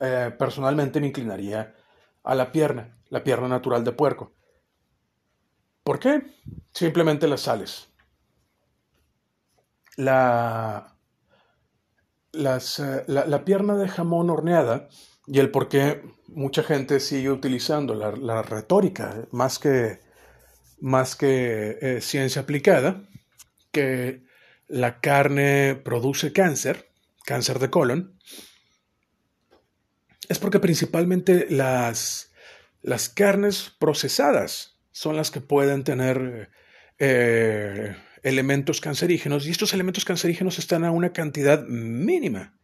Eh, 0.00 0.34
personalmente 0.38 0.98
me 0.98 1.08
inclinaría 1.08 1.74
a 2.22 2.34
la 2.34 2.50
pierna, 2.52 2.98
la 3.10 3.22
pierna 3.22 3.48
natural 3.48 3.84
de 3.84 3.92
puerco. 3.92 4.32
¿Por 5.84 5.98
qué? 5.98 6.22
Simplemente 6.72 7.28
las 7.28 7.42
sales 7.42 7.89
la, 10.00 10.96
eh, 12.32 13.04
la, 13.06 13.44
pierna 13.44 13.76
de 13.76 13.88
jamón 13.88 14.30
horneada 14.30 14.88
y 15.26 15.38
el 15.38 15.50
por 15.50 15.68
qué 15.68 16.02
mucha 16.28 16.62
gente 16.62 17.00
sigue 17.00 17.30
utilizando 17.30 17.94
la, 17.94 18.42
retórica 18.42 19.26
más 19.30 19.58
que, 19.58 20.00
más 20.80 21.16
que 21.16 21.78
eh, 21.80 22.00
ciencia 22.00 22.42
aplicada, 22.42 23.02
que 23.72 24.24
la 24.68 25.00
carne 25.00 25.80
produce 25.84 26.32
cáncer, 26.32 26.88
cáncer 27.24 27.58
de 27.58 27.70
colon, 27.70 28.18
es 30.28 30.38
porque 30.38 30.60
principalmente 30.60 31.46
las, 31.50 32.32
las 32.82 33.08
carnes 33.08 33.72
procesadas 33.78 34.78
son 34.92 35.16
las 35.16 35.30
que 35.30 35.40
pueden 35.40 35.84
tener 35.84 36.50
eh, 36.98 37.96
elementos 38.22 38.80
cancerígenos 38.80 39.46
y 39.46 39.50
estos 39.50 39.72
elementos 39.72 40.04
cancerígenos 40.04 40.58
están 40.58 40.84
a 40.84 40.90
una 40.90 41.12
cantidad 41.12 41.64
mínima 41.66 42.54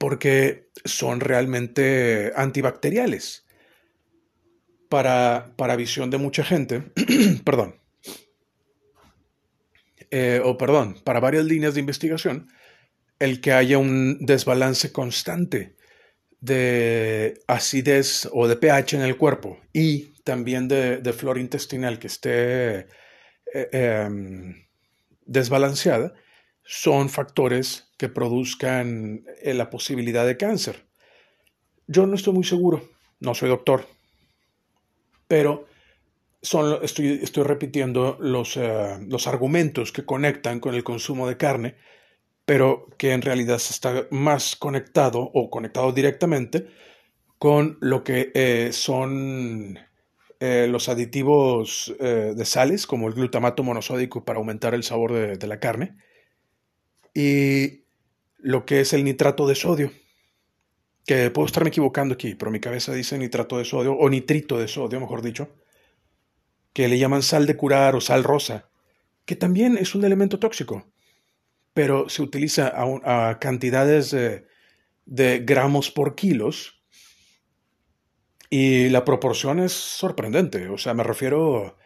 porque 0.00 0.70
son 0.86 1.20
realmente 1.20 2.32
antibacteriales. 2.34 3.44
Para, 4.88 5.52
para 5.56 5.76
visión 5.76 6.10
de 6.10 6.18
mucha 6.18 6.42
gente, 6.42 6.82
perdón, 7.44 7.76
eh, 10.10 10.40
o 10.42 10.58
perdón, 10.58 10.96
para 11.04 11.20
varias 11.20 11.44
líneas 11.44 11.74
de 11.74 11.80
investigación, 11.80 12.48
el 13.20 13.40
que 13.40 13.52
haya 13.52 13.78
un 13.78 14.18
desbalance 14.24 14.90
constante 14.90 15.76
de 16.40 17.40
acidez 17.46 18.28
o 18.32 18.48
de 18.48 18.56
pH 18.56 18.96
en 18.96 19.02
el 19.02 19.16
cuerpo 19.16 19.60
y 19.72 20.14
también 20.24 20.66
de, 20.66 20.96
de 20.96 21.12
flora 21.12 21.40
intestinal 21.40 21.98
que 21.98 22.06
esté 22.06 22.88
eh, 23.52 23.68
em, 23.72 24.66
desbalanceada, 25.26 26.14
son 26.64 27.08
factores 27.08 27.92
que 27.98 28.08
produzcan 28.08 29.24
eh, 29.42 29.54
la 29.54 29.70
posibilidad 29.70 30.26
de 30.26 30.36
cáncer. 30.36 30.86
Yo 31.86 32.06
no 32.06 32.14
estoy 32.14 32.34
muy 32.34 32.44
seguro, 32.44 32.88
no 33.18 33.34
soy 33.34 33.48
doctor, 33.48 33.86
pero 35.26 35.66
son, 36.42 36.78
estoy, 36.82 37.20
estoy 37.22 37.44
repitiendo 37.44 38.16
los, 38.20 38.56
eh, 38.56 38.98
los 39.08 39.26
argumentos 39.26 39.92
que 39.92 40.04
conectan 40.04 40.60
con 40.60 40.74
el 40.74 40.84
consumo 40.84 41.28
de 41.28 41.36
carne, 41.36 41.76
pero 42.44 42.88
que 42.98 43.12
en 43.12 43.22
realidad 43.22 43.56
está 43.56 44.06
más 44.10 44.56
conectado 44.56 45.20
o 45.20 45.50
conectado 45.50 45.92
directamente 45.92 46.68
con 47.38 47.78
lo 47.80 48.04
que 48.04 48.70
son 48.72 49.78
los 50.40 50.88
aditivos 50.88 51.94
de 52.00 52.44
sales, 52.46 52.86
como 52.86 53.08
el 53.08 53.14
glutamato 53.14 53.62
monosódico 53.62 54.24
para 54.24 54.38
aumentar 54.38 54.74
el 54.74 54.82
sabor 54.82 55.36
de 55.36 55.46
la 55.46 55.60
carne, 55.60 55.96
y 57.14 57.84
lo 58.38 58.64
que 58.64 58.80
es 58.80 58.92
el 58.92 59.04
nitrato 59.04 59.46
de 59.46 59.54
sodio, 59.54 59.92
que 61.06 61.30
puedo 61.30 61.46
estarme 61.46 61.68
equivocando 61.68 62.14
aquí, 62.14 62.34
pero 62.34 62.50
mi 62.50 62.60
cabeza 62.60 62.92
dice 62.92 63.18
nitrato 63.18 63.58
de 63.58 63.64
sodio, 63.64 63.94
o 63.94 64.08
nitrito 64.08 64.58
de 64.58 64.68
sodio, 64.68 65.00
mejor 65.00 65.22
dicho, 65.22 65.48
que 66.72 66.88
le 66.88 66.98
llaman 66.98 67.22
sal 67.22 67.46
de 67.46 67.56
curar 67.56 67.96
o 67.96 68.00
sal 68.00 68.24
rosa, 68.24 68.70
que 69.24 69.36
también 69.36 69.76
es 69.76 69.94
un 69.94 70.04
elemento 70.04 70.38
tóxico, 70.38 70.86
pero 71.74 72.08
se 72.08 72.22
utiliza 72.22 72.72
a, 72.74 73.38
cantidades 73.38 74.10
de, 74.10 75.38
gramos 75.44 75.90
por 75.90 76.14
kilos 76.14 76.79
y 78.50 78.88
la 78.90 79.04
proporción 79.04 79.60
es 79.60 79.72
sorprendente, 79.72 80.68
o 80.68 80.78
sea, 80.78 80.94
me 80.94 81.04
refiero, 81.04 81.78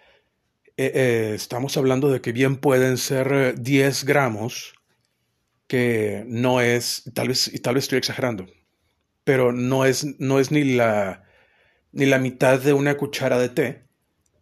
eh, 0.77 0.93
eh, 0.95 1.33
estamos 1.35 1.77
hablando 1.77 2.11
de 2.11 2.21
que 2.21 2.33
bien 2.33 2.57
pueden 2.57 2.99
ser 2.99 3.61
10 3.61 4.05
gramos 4.05 4.75
que 5.69 6.25
no 6.27 6.61
es, 6.61 7.11
tal 7.15 7.29
vez, 7.29 7.53
y 7.53 7.61
tal 7.61 7.75
vez 7.77 7.85
estoy 7.85 7.99
exagerando, 7.99 8.47
pero 9.25 9.53
no 9.53 9.85
es, 9.85 10.19
no 10.19 10.41
es 10.41 10.51
ni, 10.51 10.65
la, 10.65 11.25
ni 11.93 12.07
la 12.07 12.19
mitad 12.19 12.61
de 12.61 12.73
una 12.73 12.97
cuchara 12.97 13.39
de 13.39 13.49
té 13.51 13.85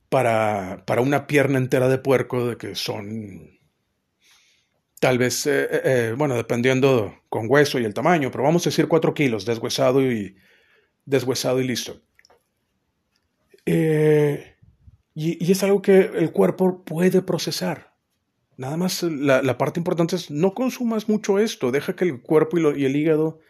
para, 0.09 0.85
para 0.87 1.03
una 1.03 1.27
pierna 1.27 1.59
entera 1.59 1.89
de 1.89 1.99
puerco 1.99 2.47
de 2.47 2.57
que 2.57 2.75
son 2.75 3.53
tal 5.03 5.19
vez, 5.19 5.47
eh, 5.49 5.65
eh, 5.65 5.81
eh, 5.85 6.15
bueno, 6.17 6.37
dependiendo 6.37 7.13
con 7.29 7.47
hueso 7.49 7.81
y 7.81 7.85
el 7.85 7.93
tamaño, 7.93 8.31
pero 8.31 8.45
vamos 8.45 8.65
a 8.65 8.71
decir 8.71 8.87
4 8.87 9.15
kilos, 9.15 9.45
deshuesado 9.45 10.01
y, 10.01 10.37
deshuesado 11.05 11.61
y 11.61 11.67
listo. 11.67 12.01
Y, 13.65 15.51
es 15.51 15.63
algo 15.63 15.83
que 15.83 16.01
el 16.01 16.33
cuerpo 16.33 16.85
puede 16.85 17.23
procesar. 17.23 17.93
Nada 18.57 18.77
más 18.77 19.03
la, 19.03 19.59
parte 19.59 19.81
importante 19.81 20.17
es 20.17 20.31
no 20.31 20.55
consumas 20.55 21.09
mucho 21.09 21.39
esto, 21.39 21.71
deja 21.71 21.97
que 21.97 22.05
el 22.05 22.23
cuerpo 22.23 22.59
y, 22.59 22.85
el 22.85 22.97
hígado 22.97 23.41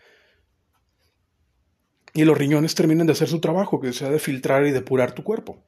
y 2.14 2.24
los 2.24 2.36
riñones 2.36 2.74
terminen 2.74 3.06
de 3.06 3.12
hacer 3.12 3.28
su 3.28 3.40
trabajo, 3.40 3.80
que 3.80 3.92
sea 3.92 4.10
de 4.10 4.18
filtrar 4.18 4.66
y 4.66 4.70
depurar 4.70 5.12
tu 5.12 5.24
cuerpo. 5.24 5.64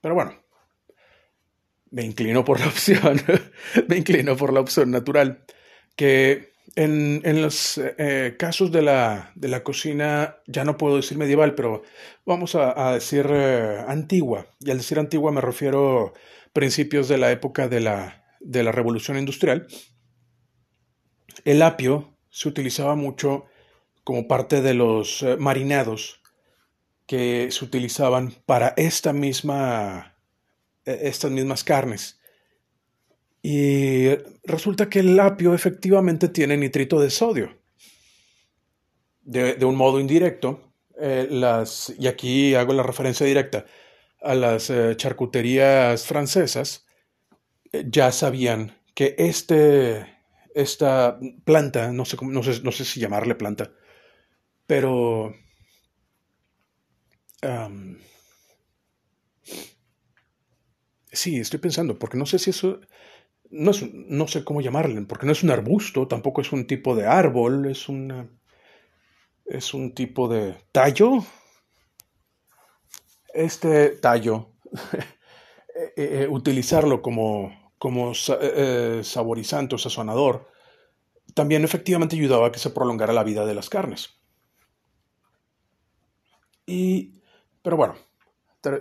Pero 0.00 0.14
bueno, 0.14 0.42
me 1.90 2.04
inclino 2.04 2.44
por 2.44 2.60
la 2.60 2.66
opción, 2.68 3.20
me 3.88 3.96
inclino 3.96 4.36
por 4.36 4.52
la 4.52 4.60
opción 4.60 4.90
natural, 4.90 5.44
que 5.96 6.51
en, 6.76 7.42
los 7.42 7.78
eh, 7.78 8.36
casos 8.38 8.72
de 8.72 8.82
la, 8.82 9.32
de 9.34 9.48
la, 9.48 9.62
cocina, 9.62 10.38
ya 10.46 10.64
no 10.64 10.76
puedo 10.76 10.96
decir 10.96 11.18
medieval, 11.18 11.54
pero 11.54 11.82
vamos 12.24 12.54
a, 12.54 12.92
decir 12.92 13.26
eh, 13.30 13.84
antigua, 13.86 14.46
y 14.60 14.70
al 14.70 14.78
decir 14.78 14.98
antigua 14.98 15.32
me 15.32 15.40
refiero 15.40 16.14
principios 16.52 17.08
de 17.08 17.18
la 17.18 17.30
época 17.30 17.68
de 17.68 17.80
la, 17.80 18.24
de 18.40 18.62
la 18.62 18.72
revolución 18.72 19.18
industrial, 19.18 19.66
el 21.44 21.62
apio 21.62 22.16
se 22.30 22.48
utilizaba 22.48 22.94
mucho 22.94 23.46
como 24.04 24.26
parte 24.26 24.62
de 24.62 24.74
los 24.74 25.22
eh, 25.22 25.36
marinados 25.36 26.20
que 27.06 27.50
se 27.50 27.64
utilizaban 27.64 28.34
para 28.46 28.72
esta 28.76 29.12
misma, 29.12 30.16
estas 30.84 31.30
mismas 31.30 31.64
carnes. 31.64 32.21
Y 33.42 34.08
resulta 34.44 34.88
que 34.88 35.00
el 35.00 35.18
apio 35.18 35.52
efectivamente 35.52 36.28
tiene 36.28 36.56
nitrito 36.56 37.00
de 37.00 37.10
sodio. 37.10 37.58
De, 39.22 39.64
un 39.64 39.76
modo 39.76 39.98
indirecto, 40.00 40.72
eh, 40.98 41.28
y 41.98 42.06
aquí 42.06 42.54
hago 42.54 42.72
la 42.72 42.82
referencia 42.84 43.26
directa, 43.26 43.66
a 44.20 44.34
las 44.34 44.70
eh, 44.70 44.94
charcuterías 44.96 46.06
francesas, 46.06 46.86
eh, 47.72 47.84
ya 47.88 48.12
sabían 48.12 48.76
que 48.94 49.16
este, 49.18 50.06
esta 50.54 51.18
planta, 51.44 51.92
no 51.92 52.04
sé, 52.04 52.16
no, 52.22 52.42
sé, 52.42 52.62
no 52.62 52.72
sé 52.72 52.84
si 52.84 53.00
llamarle 53.00 53.34
planta, 53.34 53.72
pero 54.66 55.34
sí, 61.12 61.38
estoy 61.38 61.58
pensando, 61.60 61.98
porque 61.98 62.16
no 62.16 62.26
sé 62.26 62.38
si 62.38 62.50
eso, 62.50 62.80
no, 63.52 63.72
no 63.92 64.26
sé 64.26 64.44
cómo 64.44 64.60
llamarle, 64.62 65.02
porque 65.02 65.26
no 65.26 65.32
es 65.32 65.42
un 65.42 65.50
arbusto, 65.50 66.08
tampoco 66.08 66.40
es 66.40 66.52
un 66.52 66.66
tipo 66.66 66.96
de 66.96 67.06
árbol, 67.06 67.66
es 67.66 67.86
es 69.44 69.74
un 69.74 69.94
tipo 69.94 70.28
de 70.28 70.56
tallo, 70.72 71.18
este 73.34 73.90
tallo, 73.90 74.52
eh, 75.74 75.92
eh, 75.96 76.26
utilizarlo 76.30 77.02
como, 77.02 77.72
como 77.78 78.12
eh, 78.40 79.00
saborizante 79.04 79.74
o 79.74 79.78
sazonador, 79.78 80.48
también 81.34 81.64
efectivamente 81.64 82.16
ayudaba 82.16 82.46
a 82.46 82.52
que 82.52 82.58
se 82.58 82.70
prolongara 82.70 83.12
la 83.12 83.24
vida 83.24 83.44
de 83.44 83.54
las 83.54 83.68
carnes. 83.68 84.18
Y, 86.64 87.20
pero 87.62 87.76
bueno, 87.76 87.96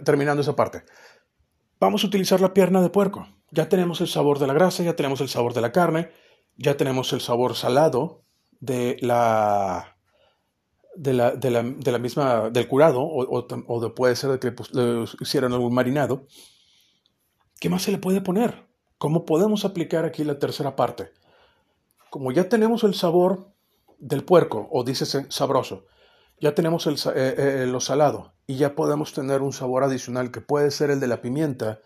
terminando 0.05 0.41
esa 0.41 0.55
parte, 0.55 0.84
vamos 1.79 2.03
a 2.03 2.07
utilizar 2.07 2.39
la 2.39 2.53
pierna 2.53 2.81
de 2.81 2.89
puerco. 2.89 3.27
Ya 3.51 3.69
tenemos 3.69 4.01
el 4.01 4.07
sabor 4.07 4.39
de 4.39 4.47
la 4.47 4.53
grasa, 4.53 4.83
ya 4.83 4.95
tenemos 4.95 5.21
el 5.21 5.29
sabor 5.29 5.53
de 5.53 5.61
la 5.61 5.71
carne, 5.71 6.09
ya 6.57 6.77
tenemos 6.77 7.11
el 7.13 7.21
sabor 7.21 7.55
salado 7.55 8.23
de 8.59 8.97
la, 9.01 9.97
de 10.95 11.13
la, 11.13 11.31
de 11.31 11.51
la, 11.51 11.63
de 11.63 11.91
la 11.91 11.99
misma, 11.99 12.49
del 12.49 12.67
curado, 12.67 13.01
o, 13.01 13.45
o, 13.67 13.81
de, 13.81 13.89
puede 13.89 14.15
ser 14.15 14.31
de 14.31 14.39
que 14.39 14.55
le 14.71 15.05
hicieran 15.19 15.53
algún 15.53 15.73
marinado, 15.73 16.27
¿qué 17.59 17.69
más 17.69 17.83
se 17.83 17.91
le 17.91 17.97
puede 17.97 18.21
poner? 18.21 18.67
¿Cómo 18.97 19.25
podemos 19.25 19.65
aplicar 19.65 20.05
aquí 20.05 20.23
la 20.23 20.39
tercera 20.39 20.75
parte? 20.75 21.11
Como 22.09 22.31
ya 22.31 22.49
tenemos 22.49 22.83
el 22.83 22.93
sabor 22.93 23.51
del 23.99 24.23
puerco, 24.23 24.67
o 24.71 24.83
dice 24.83 25.05
sabroso, 25.29 25.85
ya 26.39 26.55
tenemos 26.55 26.87
el, 26.87 26.95
eh, 27.15 27.35
eh, 27.37 27.65
lo 27.67 27.79
salado, 27.79 28.33
y 28.47 28.55
ya 28.57 28.75
podemos 28.75 29.13
tener 29.13 29.41
un 29.41 29.53
sabor 29.53 29.83
adicional 29.83 30.31
que 30.31 30.41
puede 30.41 30.71
ser 30.71 30.89
el 30.91 30.99
de 30.99 31.07
la 31.07 31.21
pimienta, 31.21 31.79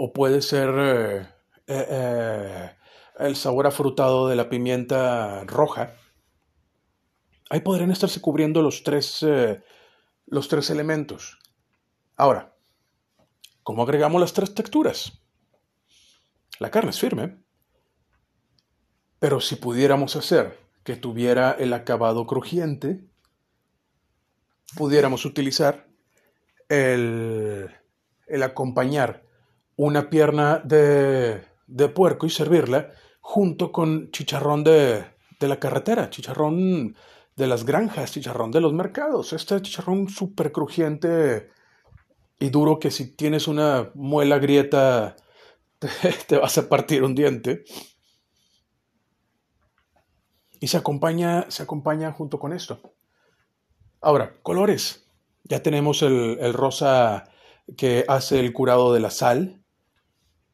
o 0.00 0.12
puede 0.12 0.42
ser 0.42 1.26
eh, 1.66 2.70
el 3.18 3.34
sabor 3.34 3.66
afrutado 3.66 4.28
de 4.28 4.36
la 4.36 4.48
pimienta 4.48 5.42
roja, 5.44 5.96
ahí 7.50 7.60
podrían 7.60 7.90
estarse 7.90 8.20
cubriendo 8.20 8.62
los 8.62 8.84
tres, 8.84 9.18
eh, 9.22 9.60
los 10.26 10.46
tres 10.46 10.70
elementos. 10.70 11.38
Ahora, 12.16 12.56
¿cómo 13.64 13.82
agregamos 13.82 14.20
las 14.20 14.32
tres 14.32 14.54
texturas? 14.54 15.20
La 16.60 16.70
carne 16.70 16.90
es 16.90 17.00
firme, 17.00 17.42
pero 19.18 19.40
si 19.40 19.56
pudiéramos 19.56 20.14
hacer 20.14 20.60
que 20.84 20.94
tuviera 20.94 21.50
el 21.58 21.72
acabado 21.72 22.24
crujiente, 22.24 23.04
pudiéramos 24.76 25.24
utilizar 25.24 25.88
el, 26.68 27.68
el 28.28 28.42
acompañar 28.44 29.27
una 29.78 30.10
pierna 30.10 30.60
de, 30.62 31.42
de, 31.66 31.88
puerco 31.88 32.26
y 32.26 32.30
servirla 32.30 32.92
junto 33.20 33.72
con 33.72 34.10
chicharrón 34.10 34.64
de, 34.64 35.06
de 35.40 35.48
la 35.48 35.58
carretera, 35.58 36.10
chicharrón 36.10 36.94
de 37.36 37.46
las 37.46 37.64
granjas, 37.64 38.12
chicharrón 38.12 38.50
de 38.50 38.60
los 38.60 38.74
mercados. 38.74 39.32
Este 39.32 39.62
chicharrón 39.62 40.08
súper 40.08 40.52
crujiente 40.52 41.50
y 42.38 42.50
duro 42.50 42.78
que 42.78 42.90
si 42.90 43.16
tienes 43.16 43.48
una 43.48 43.90
muela 43.94 44.38
grieta 44.38 45.16
te, 46.26 46.36
vas 46.36 46.58
a 46.58 46.68
partir 46.68 47.02
un 47.02 47.14
diente. 47.14 47.64
Y 50.60 50.66
se 50.66 50.76
acompaña, 50.76 51.48
se 51.50 51.62
acompaña 51.62 52.12
junto 52.12 52.38
con 52.38 52.52
esto. 52.52 52.80
Ahora, 54.00 54.38
colores. 54.42 55.04
Ya 55.44 55.62
tenemos 55.62 56.02
el, 56.02 56.52
rosa 56.52 57.30
que 57.76 58.04
hace 58.08 58.40
el 58.40 58.52
curado 58.52 58.92
de 58.92 59.00
la 59.00 59.10
sal 59.10 59.62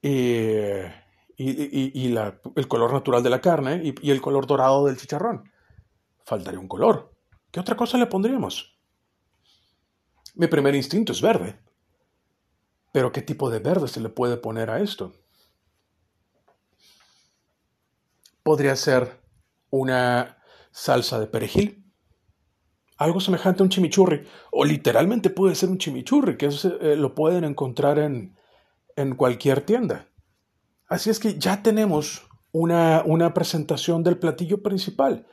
y, 0.07 0.93
el 1.37 2.69
color 2.69 2.93
natural 2.93 3.23
de 3.23 3.31
la 3.31 3.41
carne 3.41 3.81
y, 3.83 3.95
y 4.07 4.11
el 4.11 4.21
color 4.21 4.47
dorado 4.47 4.87
del 4.87 4.97
chicharrón. 4.97 5.51
Faltaría 6.25 6.61
un 6.61 6.69
color. 6.69 7.13
¿Qué 7.51 7.61
otra 7.61 7.77
cosa 7.77 7.99
le 7.99 8.07
pondríamos? 8.07 8.79
Mi 10.35 10.47
primer 10.47 10.75
instinto 10.75 11.13
es 11.13 11.23
verde. 11.23 11.59
Pero 12.93 13.13
¿qué 13.13 13.23
tipo 13.23 13.51
de 13.51 13.59
verde 13.59 13.89
se 13.89 14.01
le 14.01 14.09
puede 14.09 14.37
poner 14.37 14.71
a 14.71 14.81
esto? 14.81 15.13
Podría 18.43 18.77
ser 18.77 19.21
una 19.71 20.39
salsa 20.71 21.19
de 21.19 21.27
perejil, 21.27 21.85
algo 22.99 23.21
semejante 23.21 23.63
a 23.63 23.65
un 23.65 23.71
chimichurri, 23.71 24.27
o 24.53 24.65
literalmente 24.65 25.31
puede 25.31 25.55
ser 25.55 25.71
un 25.71 25.79
chimichurri, 25.79 26.37
que 26.37 26.47
eh, 26.47 26.97
lo 26.97 27.15
pueden 27.15 27.45
encontrar 27.45 27.99
en, 27.99 28.37
en, 28.97 29.15
cualquier 29.15 29.63
tienda. 29.63 30.09
Así 30.89 31.11
es 31.11 31.19
que 31.19 31.39
ya 31.39 31.63
tenemos 31.63 32.27
una, 32.53 33.03
una 33.05 33.35
presentación 33.35 34.03
del 34.03 34.19
platillo 34.19 34.63
principal. 34.63 35.27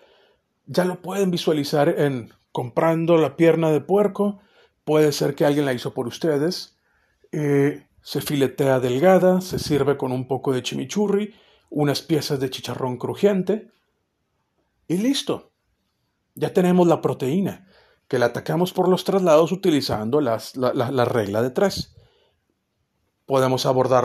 Ya 0.66 0.86
lo 0.86 1.02
pueden 1.02 1.32
visualizar 1.32 1.90
en 1.90 2.32
comprando 2.52 3.18
la 3.18 3.36
pierna 3.36 3.72
de 3.72 3.82
puerco, 3.82 4.40
puede 4.84 5.12
ser 5.12 5.36
que 5.36 5.46
alguien 5.46 5.66
la 5.66 5.74
hizo 5.74 5.94
por 5.94 6.08
ustedes, 6.08 6.78
eh, 7.32 7.88
se 8.02 8.22
filetea 8.22 8.80
delgada, 8.80 9.42
se 9.42 9.60
sirve 9.60 9.98
con 9.98 10.12
un 10.12 10.28
poco 10.28 10.54
de 10.54 10.64
chimichurri, 10.64 11.34
unas 11.70 12.02
piezas 12.02 12.40
de 12.40 12.50
chicharrón 12.50 12.98
crujiente 12.98 13.72
y 14.88 14.98
listo. 14.98 15.52
Ya 16.36 16.54
tenemos 16.54 16.88
la 16.88 17.02
proteína, 17.02 17.68
que 18.08 18.20
la 18.20 18.28
atacamos 18.28 18.74
por 18.74 18.90
los 18.90 19.04
traslados 19.04 19.52
utilizando 19.52 20.20
la, 20.20 20.40
regla 21.06 21.42
de 21.42 21.52
tres. 21.52 21.96
Podemos 23.32 23.66
abordar 23.66 24.04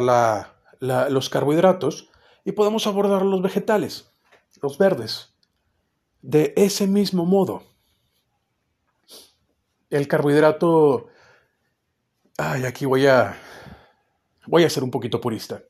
los 0.79 1.29
carbohidratos 1.31 2.09
y 2.45 2.53
podemos 2.53 2.87
abordar 2.87 3.23
los 3.23 3.43
vegetales, 3.43 4.13
los 4.63 4.79
verdes, 4.79 5.35
de 6.23 6.55
ese 6.57 6.87
mismo 6.87 7.27
modo. 7.27 7.65
El 9.91 10.07
carbohidrato 10.07 11.09
Ay, 12.39 12.67
aquí 12.67 12.85
voy 12.85 13.07
a. 13.07 13.35
Voy 14.47 14.65
a 14.65 14.71
ser 14.71 14.85
un 14.85 14.91
poquito 14.91 15.21
purista. 15.21 15.63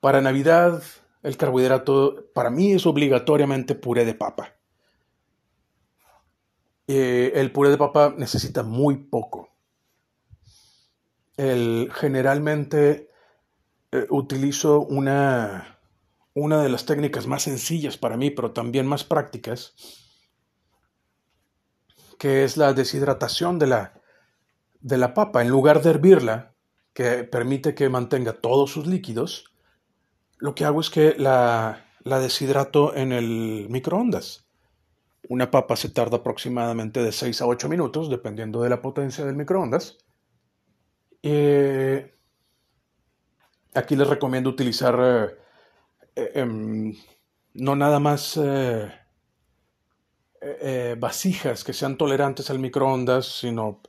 Para 0.00 0.20
Navidad, 0.20 0.82
el 1.22 1.36
carbohidrato 1.36 2.30
para 2.34 2.50
mí 2.50 2.72
es 2.72 2.86
obligatoriamente 2.86 3.74
puré 3.74 4.04
de 4.04 4.14
papa. 4.14 4.54
Eh, 6.88 7.32
el 7.34 7.52
puré 7.52 7.70
de 7.70 7.76
papa 7.76 8.14
necesita 8.16 8.62
muy 8.62 8.96
poco. 8.96 9.55
El, 11.36 11.90
generalmente 11.94 13.10
eh, 13.92 14.06
utilizo 14.10 14.80
una, 14.80 15.78
una 16.34 16.62
de 16.62 16.68
las 16.68 16.86
técnicas 16.86 17.26
más 17.26 17.42
sencillas 17.42 17.96
para 17.96 18.16
mí, 18.16 18.30
pero 18.30 18.52
también 18.52 18.86
más 18.86 19.04
prácticas, 19.04 19.74
que 22.18 22.44
es 22.44 22.56
la 22.56 22.72
deshidratación 22.72 23.58
de 23.58 23.66
la, 23.66 24.00
de 24.80 24.98
la 24.98 25.14
papa, 25.14 25.42
en 25.42 25.48
lugar 25.48 25.82
de 25.82 25.90
hervirla, 25.90 26.54
que 26.92 27.24
permite 27.24 27.74
que 27.74 27.88
mantenga 27.88 28.32
todos 28.32 28.70
sus 28.70 28.86
líquidos, 28.86 29.52
lo 30.38 30.54
que 30.54 30.64
hago 30.64 30.80
es 30.80 30.90
que 30.90 31.14
la, 31.18 31.84
deshidrato 32.04 32.94
en 32.94 33.12
el 33.12 33.66
microondas. 33.68 34.46
Una 35.28 35.50
papa 35.50 35.76
se 35.76 35.88
tarda 35.88 36.18
aproximadamente 36.18 37.02
de 37.02 37.12
6 37.12 37.42
a 37.42 37.46
8 37.46 37.68
minutos, 37.68 38.10
dependiendo 38.10 38.62
de 38.62 38.70
la 38.70 38.80
potencia 38.80 39.24
del 39.24 39.36
microondas. 39.36 39.98
Aquí 43.74 43.96
les 43.96 44.08
recomiendo 44.08 44.50
utilizar 44.50 44.98
eh, 45.00 45.36
eh, 46.14 46.32
em, 46.34 46.94
no 47.54 47.76
nada 47.76 47.98
más 47.98 48.38
eh, 50.40 50.94
vasijas 50.98 51.64
que 51.64 51.72
sean 51.72 51.96
tolerantes 51.96 52.50
al 52.50 52.58
microondas, 52.58 53.26
sino 53.26 53.80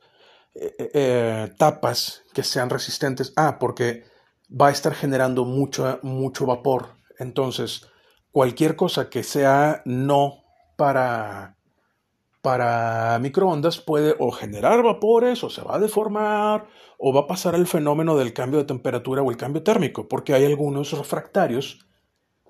eh, 0.56 0.91
eh, 0.93 1.54
tapas 1.58 2.23
que 2.34 2.43
sean 2.43 2.69
resistentes. 2.69 3.34
Ah, 3.36 3.58
porque 3.60 4.06
va 4.50 4.67
a 4.67 4.71
estar 4.71 4.93
generando 4.95 5.45
mucho, 5.45 6.00
mucho 6.04 6.45
vapor. 6.45 6.95
Entonces, 7.19 7.88
cualquier 8.32 8.76
cosa 8.76 9.10
que 9.10 9.23
sea 9.23 9.82
no 9.86 10.43
para, 10.78 11.57
para 12.41 13.17
microondas 13.19 13.80
puede 13.80 14.15
o 14.19 14.32
generar 14.32 14.84
vapores, 14.84 15.43
o 15.43 15.50
se 15.50 15.62
va 15.62 15.76
a 15.76 15.80
deformar, 15.80 16.67
o 16.97 17.13
va 17.13 17.21
a 17.21 17.28
pasar 17.28 17.56
el 17.56 17.67
fenómeno 17.67 18.15
del 18.17 18.34
cambio 18.34 18.60
de 18.60 18.65
temperatura 18.65 19.21
o 19.21 19.32
el 19.32 19.38
cambio 19.38 19.63
térmico, 19.63 20.08
porque 20.08 20.34
hay 20.34 20.45
algunos 20.45 20.91
refractarios 20.91 21.86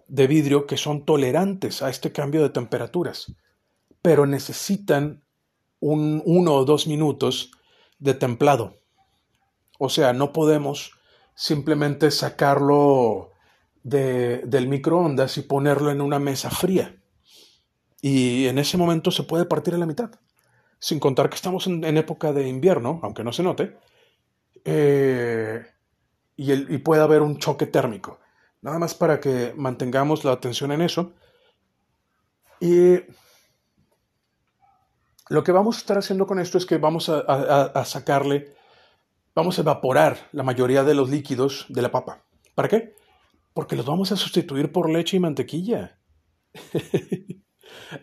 de 0.07 0.27
vidrio 0.27 0.67
que 0.67 0.77
son 0.77 1.05
tolerantes 1.05 1.81
a 1.81 1.89
este 1.89 2.11
cambio 2.11 2.41
de 2.41 2.49
temperaturas, 2.49 3.35
pero 4.01 4.25
necesitan 4.25 5.23
un, 5.79 6.21
uno 6.25 6.53
o 6.53 6.65
dos 6.65 6.87
minutos 6.87 7.51
de 7.99 8.13
templado. 8.13 8.77
O 9.79 9.89
sea, 9.89 10.13
no 10.13 10.33
podemos 10.33 10.91
simplemente 11.35 12.09
sacarlo 12.11 13.31
de, 13.83 14.39
del 14.45 14.67
microondas 14.67 15.37
y 15.37 15.43
ponerlo 15.43 15.91
en 15.91 16.01
una 16.01 16.19
mesa 16.19 16.49
fría. 16.49 16.96
Y 18.01 18.47
en 18.47 18.59
ese 18.59 18.77
momento 18.77 19.11
se 19.11 19.23
puede 19.23 19.45
partir 19.45 19.73
a 19.73 19.77
la 19.77 19.85
mitad. 19.85 20.11
Sin 20.79 20.99
contar 20.99 21.29
que 21.29 21.35
estamos 21.35 21.67
en, 21.67 21.83
época 21.97 22.31
de 22.33 22.47
invierno, 22.47 22.99
aunque 23.03 23.23
no 23.23 23.33
se 23.33 23.43
note, 23.43 23.77
eh, 24.63 25.65
y, 26.35 26.51
el, 26.51 26.71
y 26.71 26.77
puede 26.77 27.01
haber 27.01 27.21
un 27.21 27.37
choque 27.39 27.65
térmico. 27.65 28.19
Nada 28.61 28.79
más 28.79 28.93
para 28.93 29.19
que 29.19 29.53
mantengamos 29.55 30.23
la 30.23 30.33
atención 30.33 30.71
en 30.71 30.81
eso. 30.81 31.13
Y 32.59 32.99
lo 35.29 35.43
que 35.43 35.51
vamos 35.51 35.77
a 35.77 35.79
estar 35.79 35.97
haciendo 35.97 36.25
con 36.25 36.39
esto 36.39 36.57
es 36.57 36.65
que 36.65 36.77
vamos 36.77 37.09
a, 37.09 37.85
sacarle, 37.85 38.55
vamos 39.35 39.57
a 39.57 39.61
evaporar 39.61 40.29
la 40.31 40.43
mayoría 40.43 40.83
de 40.83 40.95
los 40.95 41.09
líquidos 41.09 41.65
de 41.69 41.81
la 41.81 41.91
papa. 41.91 42.23
¿Para 42.55 42.69
qué? 42.69 42.95
Porque 43.53 43.75
los 43.75 43.85
vamos 43.85 44.11
a 44.11 44.15
sustituir 44.15 44.71
por 44.71 44.89
leche 44.89 45.17
y 45.17 45.19
mantequilla. 45.19 45.99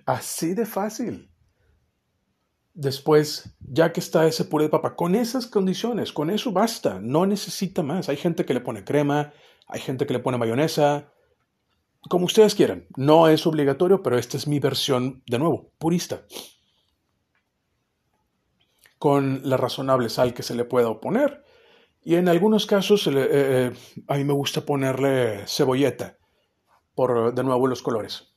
Así 0.06 0.54
de 0.54 0.66
fácil. 0.66 1.30
Después, 2.72 3.56
ya 3.60 3.92
que 3.92 4.00
está 4.00 4.26
ese 4.26 4.44
puré 4.44 4.64
de 4.64 4.70
papa, 4.70 4.96
con 4.96 5.14
esas 5.14 5.46
condiciones, 5.46 6.12
con 6.12 6.30
eso 6.30 6.50
basta, 6.52 6.98
no 7.00 7.24
necesita 7.24 7.82
más. 7.82 8.08
Hay 8.08 8.16
gente 8.16 8.44
que 8.44 8.54
le 8.54 8.60
pone 8.60 8.84
crema, 8.84 9.32
hay 9.68 9.80
gente 9.80 10.06
que 10.06 10.12
le 10.12 10.18
pone 10.18 10.38
mayonesa, 10.38 11.12
como 12.08 12.26
ustedes 12.26 12.54
quieran. 12.54 12.86
No 12.96 13.28
es 13.28 13.46
obligatorio, 13.46 14.02
pero 14.02 14.18
esta 14.18 14.36
es 14.36 14.48
mi 14.48 14.58
versión, 14.58 15.22
de 15.26 15.38
nuevo, 15.38 15.72
purista 15.78 16.24
con 19.04 19.42
la 19.44 19.58
razonable 19.58 20.08
sal 20.08 20.32
que 20.32 20.42
se 20.42 20.54
le 20.54 20.64
pueda 20.64 20.88
oponer. 20.88 21.44
Y 22.02 22.14
en 22.14 22.26
algunos 22.26 22.64
casos 22.64 23.06
eh, 23.06 23.12
eh, 23.14 23.72
a 24.08 24.16
mí 24.16 24.24
me 24.24 24.32
gusta 24.32 24.62
ponerle 24.62 25.46
cebolleta 25.46 26.16
por 26.94 27.34
de 27.34 27.44
nuevo 27.44 27.66
los 27.66 27.82
colores. 27.82 28.33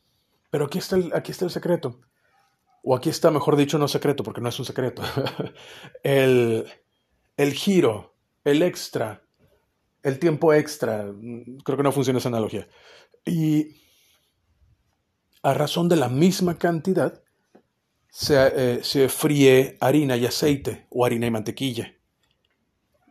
Pero 0.57 0.65
aquí 0.65 0.79
está 0.79 0.95
el, 0.95 1.11
aquí 1.13 1.31
está 1.31 1.45
el 1.45 1.51
secreto. 1.51 2.01
O 2.81 2.95
aquí 2.95 3.09
está, 3.09 3.29
mejor 3.29 3.55
dicho, 3.55 3.77
no 3.77 3.87
secreto, 3.87 4.23
porque 4.23 4.41
no 4.41 4.49
es 4.49 4.57
un 4.57 4.65
secreto. 4.65 5.03
el, 6.03 6.65
el 7.37 7.53
giro, 7.53 8.15
el 8.43 8.63
extra, 8.63 9.21
el 10.01 10.17
tiempo 10.17 10.55
extra. 10.55 11.13
Creo 11.63 11.77
que 11.77 11.83
no 11.83 11.91
funciona 11.91 12.17
esa 12.17 12.29
analogía. 12.29 12.67
Y 13.23 13.83
a 15.43 15.53
razón 15.53 15.89
de 15.89 15.97
la 15.97 16.09
misma 16.09 16.57
cantidad, 16.57 17.21
se, 18.09 18.33
eh, 18.55 18.83
se 18.83 19.09
fríe 19.09 19.77
harina 19.79 20.17
y 20.17 20.25
aceite 20.25 20.87
o 20.89 21.05
harina 21.05 21.27
y 21.27 21.29
mantequilla. 21.29 21.93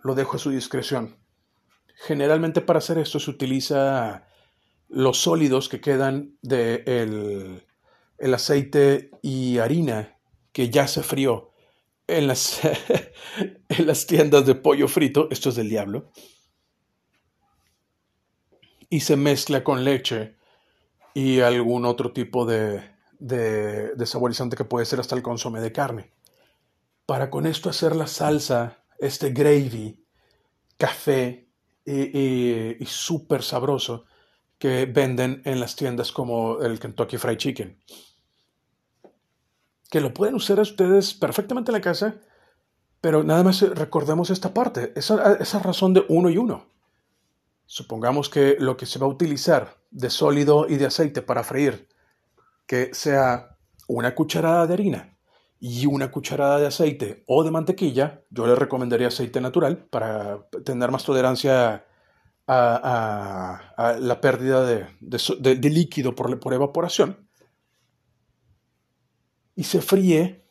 Lo 0.03 0.17
dejo 0.17 0.35
a 0.35 0.41
su 0.41 0.51
discreción. 0.51 1.17
Generalmente 1.95 2.61
para 2.61 2.81
hacer 2.81 2.99
esto 2.99 3.21
se 3.21 3.31
utiliza 3.31 4.27
los 4.89 5.19
sólidos 5.19 5.69
que 5.69 5.81
quedan 5.81 6.37
del 6.43 6.85
de 6.85 7.63
el 8.19 8.35
aceite 8.35 9.11
y 9.23 9.59
harina 9.59 10.17
que 10.53 10.71
ya 10.71 10.89
se 10.89 11.03
frió 11.03 11.53
en 12.07 12.27
las, 12.27 12.61
en 13.69 13.87
las 13.87 14.07
tiendas 14.07 14.47
de 14.47 14.55
pollo 14.55 14.89
frito, 14.89 15.29
esto 15.31 15.51
es 15.51 15.57
del 15.57 15.69
diablo, 15.69 16.11
y 18.89 19.01
se 19.01 19.17
mezcla 19.17 19.65
con 19.65 19.85
leche 19.85 20.37
y 21.15 21.41
algún 21.41 21.85
otro 21.85 22.13
tipo 22.13 22.47
de, 22.47 22.83
de, 23.19 24.07
saborizante 24.07 24.57
que 24.57 24.65
puede 24.65 24.87
ser 24.87 25.01
hasta 25.01 25.17
el 25.17 25.23
consomé 25.23 25.61
de 25.61 25.73
carne. 25.73 26.13
Para 27.05 27.31
con 27.31 27.47
esto 27.47 27.69
hacer 27.69 27.97
la 27.97 28.07
salsa 28.07 28.85
este 28.99 29.31
gravy, 29.31 30.05
café 30.77 31.49
y, 31.85 32.83
y 32.83 32.87
súper 32.87 33.43
sabroso 33.43 34.05
que 34.59 34.87
venden 34.87 35.43
en 35.45 35.61
las 35.61 35.77
tiendas 35.77 36.13
como 36.13 36.61
el 36.61 36.79
Kentucky 36.79 37.19
Fried 37.19 37.37
Chicken. 37.37 37.83
Que 39.91 40.01
lo 40.01 40.13
pueden 40.13 40.35
usar 40.35 40.59
ustedes 40.61 41.15
perfectamente 41.15 41.71
en 41.71 41.75
la 41.75 41.81
casa, 41.81 42.21
pero 43.01 43.23
nada 43.23 43.43
más 43.45 43.61
recordemos 43.63 44.31
esta 44.31 44.53
parte, 44.53 44.93
esa, 44.97 45.35
esa 45.35 45.59
razón 45.59 45.95
de 45.95 46.05
uno 46.09 46.31
y 46.31 46.39
uno. 46.39 46.67
Supongamos 47.67 48.29
que 48.29 48.57
lo 48.59 48.77
que 48.77 48.87
se 48.87 48.99
va 48.99 49.07
a 49.07 49.11
utilizar 49.11 49.77
de 49.91 50.11
sólido 50.11 50.67
y 50.69 50.77
de 50.77 50.87
aceite 50.87 51.23
para 51.23 51.43
freír, 51.43 51.89
que 52.67 52.95
sea 52.95 53.59
una 53.89 54.15
cucharada 54.15 54.67
de 54.67 54.75
harina 54.75 55.19
y 55.59 55.87
una 55.87 56.11
cucharada 56.11 56.59
de 56.59 56.67
aceite 56.67 57.25
o 57.27 57.45
de 57.45 57.51
mantequilla, 57.51 58.23
yo 58.31 58.47
le 58.47 58.55
recomendaría 58.55 59.09
aceite 59.09 59.41
natural 59.41 59.79
para 59.79 60.47
tener 60.65 60.91
más 60.91 61.05
tolerancia 61.05 61.85
a, 62.47 63.97
la 63.99 64.21
pérdida 64.21 64.65
de, 64.65 65.71
líquido 65.71 66.15
por, 66.15 66.39
por, 66.39 66.55
evaporación. 66.55 67.29
Y 69.55 69.65
se 69.65 69.81
fríe 69.81 70.45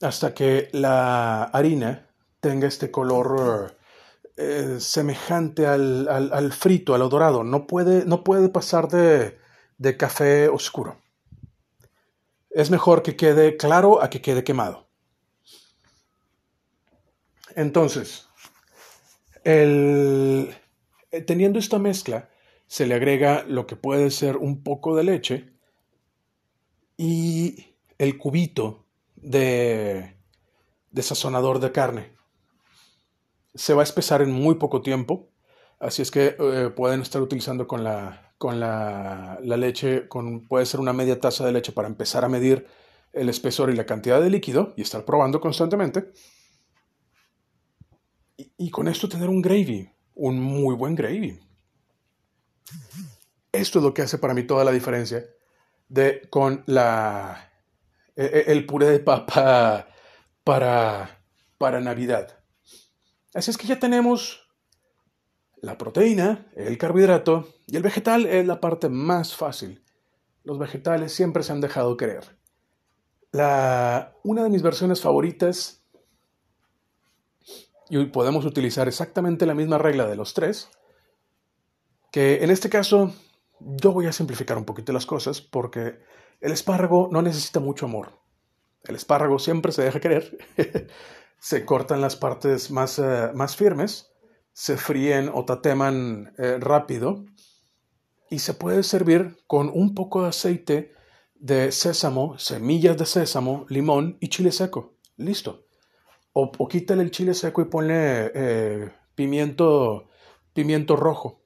hasta 0.00 0.34
que 0.34 0.68
la 0.72 1.44
harina 1.44 2.08
tenga 2.40 2.66
este 2.66 2.90
color 2.90 3.76
eh, 4.36 4.76
semejante 4.78 5.66
al, 5.66 6.52
frito, 6.52 6.94
al 6.94 7.08
dorado. 7.08 7.44
No 7.44 7.66
puede, 7.66 8.04
no 8.04 8.24
puede 8.24 8.48
pasar 8.48 8.88
de, 8.88 9.38
de 9.76 9.96
café 9.96 10.48
oscuro. 10.48 11.00
Es 12.50 12.70
mejor 12.70 13.02
que 13.02 13.16
quede 13.16 13.56
claro 13.56 14.02
a 14.02 14.08
que 14.10 14.22
quede 14.22 14.44
quemado. 14.44 14.88
Entonces, 17.54 18.28
el, 19.44 20.54
teniendo 21.26 21.58
esta 21.58 21.78
mezcla, 21.78 22.30
se 22.66 22.86
le 22.86 22.94
agrega 22.94 23.44
lo 23.44 23.66
que 23.66 23.76
puede 23.76 24.10
ser 24.10 24.36
un 24.36 24.62
poco 24.62 24.94
de 24.94 25.04
leche 25.04 25.52
y 26.96 27.76
el 27.96 28.18
cubito 28.18 28.86
de, 29.16 30.16
de 30.90 31.02
sazonador 31.02 31.60
de 31.60 31.72
carne. 31.72 32.12
Se 33.54 33.74
va 33.74 33.82
a 33.82 33.84
espesar 33.84 34.22
en 34.22 34.32
muy 34.32 34.56
poco 34.56 34.82
tiempo, 34.82 35.30
así 35.80 36.02
es 36.02 36.10
que 36.10 36.36
eh, 36.38 36.70
pueden 36.74 37.00
estar 37.00 37.22
utilizando 37.22 37.66
con, 37.66 37.82
la, 37.82 38.34
con 38.36 38.60
la, 38.60 39.38
leche, 39.40 40.06
con, 40.08 40.46
puede 40.46 40.66
ser 40.66 40.80
una 40.80 40.92
media 40.92 41.20
taza 41.20 41.46
de 41.46 41.52
leche 41.52 41.72
para 41.72 41.88
empezar 41.88 42.24
a 42.24 42.28
medir 42.28 42.66
el 43.12 43.28
espesor 43.28 43.70
y 43.70 43.76
la 43.76 43.86
cantidad 43.86 44.20
de 44.20 44.30
líquido 44.30 44.74
y 44.76 44.82
estar 44.82 45.04
probando 45.04 45.40
constantemente. 45.40 46.12
Y 48.36 48.70
con 48.70 48.86
esto 48.86 49.08
tener 49.08 49.28
un 49.28 49.42
gravy, 49.42 49.90
un 50.18 50.40
muy 50.40 50.74
buen 50.74 50.94
gravy. 50.94 51.40
Esto 53.52 53.78
es 53.78 53.84
lo 53.84 53.94
que 53.94 54.02
hace 54.02 54.18
para 54.18 54.34
mí 54.34 54.42
toda 54.42 54.64
la 54.64 54.72
diferencia 54.72 55.24
de 55.88 56.28
con 56.28 56.64
la 56.66 57.50
e, 58.14 58.24
e, 58.24 58.52
el 58.52 58.66
puré 58.66 58.86
de 58.90 58.98
papa 58.98 59.88
para 60.44 61.22
para 61.56 61.80
Navidad. 61.80 62.38
Así 63.32 63.50
es 63.50 63.56
que 63.56 63.66
ya 63.66 63.78
tenemos 63.78 64.48
la 65.60 65.78
proteína, 65.78 66.46
el 66.54 66.78
carbohidrato 66.78 67.48
y 67.66 67.76
el 67.76 67.82
vegetal 67.82 68.26
es 68.26 68.46
la 68.46 68.60
parte 68.60 68.88
más 68.88 69.34
fácil. 69.34 69.84
Los 70.44 70.58
vegetales 70.58 71.12
siempre 71.12 71.42
se 71.42 71.52
han 71.52 71.60
dejado 71.60 71.96
creer. 71.96 72.38
La, 73.32 74.14
una 74.24 74.44
de 74.44 74.50
mis 74.50 74.62
versiones 74.62 75.00
favoritas 75.00 75.77
y 77.90 78.04
podemos 78.06 78.44
utilizar 78.44 78.88
exactamente 78.88 79.46
la 79.46 79.54
misma 79.54 79.78
regla 79.78 80.06
de 80.06 80.16
los 80.16 80.34
tres, 80.34 80.68
que 82.10 82.42
en 82.44 82.50
este 82.50 82.68
caso 82.68 83.12
yo 83.60 83.92
voy 83.92 84.06
a 84.06 84.12
simplificar 84.12 84.56
un 84.58 84.64
poquito 84.64 84.92
las 84.92 85.06
cosas 85.06 85.40
porque 85.40 85.98
el 86.40 86.52
espárrago 86.52 87.08
no 87.10 87.22
necesita 87.22 87.60
mucho 87.60 87.86
amor. 87.86 88.18
El 88.84 88.94
espárrago 88.94 89.38
siempre 89.38 89.72
se 89.72 89.82
deja 89.82 90.00
querer, 90.00 90.38
se 91.38 91.64
cortan 91.64 92.00
las 92.00 92.16
partes 92.16 92.70
más, 92.70 92.98
eh, 92.98 93.30
más 93.34 93.56
firmes, 93.56 94.12
se 94.52 94.76
fríen 94.76 95.30
o 95.32 95.44
tateman 95.44 96.32
eh, 96.38 96.58
rápido 96.60 97.24
y 98.30 98.40
se 98.40 98.54
puede 98.54 98.82
servir 98.82 99.38
con 99.46 99.70
un 99.72 99.94
poco 99.94 100.22
de 100.22 100.28
aceite 100.28 100.92
de 101.34 101.72
sésamo, 101.72 102.38
semillas 102.38 102.96
de 102.96 103.06
sésamo, 103.06 103.66
limón 103.68 104.18
y 104.20 104.28
chile 104.28 104.52
seco. 104.52 104.94
Listo. 105.16 105.67
O, 106.40 106.68
quítale 106.68 107.02
el 107.02 107.10
chile 107.10 107.34
seco 107.34 107.62
y 107.62 107.64
ponle 107.64 108.30
eh, 108.32 108.92
pimiento, 109.16 110.08
pimiento 110.52 110.94
rojo. 110.94 111.42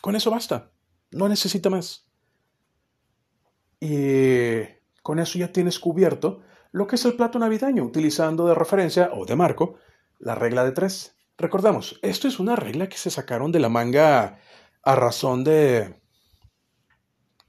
Con 0.00 0.16
eso 0.16 0.30
basta. 0.30 0.70
No 1.10 1.28
necesita 1.28 1.68
más. 1.68 2.06
Y 3.80 4.62
con 5.02 5.18
eso 5.18 5.38
ya 5.38 5.52
tienes 5.52 5.78
cubierto 5.78 6.40
lo 6.70 6.86
que 6.86 6.96
es 6.96 7.04
el 7.04 7.16
plato 7.16 7.38
navideño, 7.38 7.84
utilizando 7.84 8.46
de 8.46 8.54
referencia 8.54 9.10
o 9.12 9.26
de 9.26 9.36
marco 9.36 9.74
la 10.18 10.34
regla 10.34 10.64
de 10.64 10.72
tres. 10.72 11.14
Recordamos, 11.36 11.98
esto 12.00 12.28
es 12.28 12.40
una 12.40 12.56
regla 12.56 12.88
que 12.88 12.96
se 12.96 13.10
sacaron 13.10 13.52
de 13.52 13.60
la 13.60 13.68
manga 13.68 14.38
a 14.82 14.94
razón 14.94 15.44
de, 15.44 16.00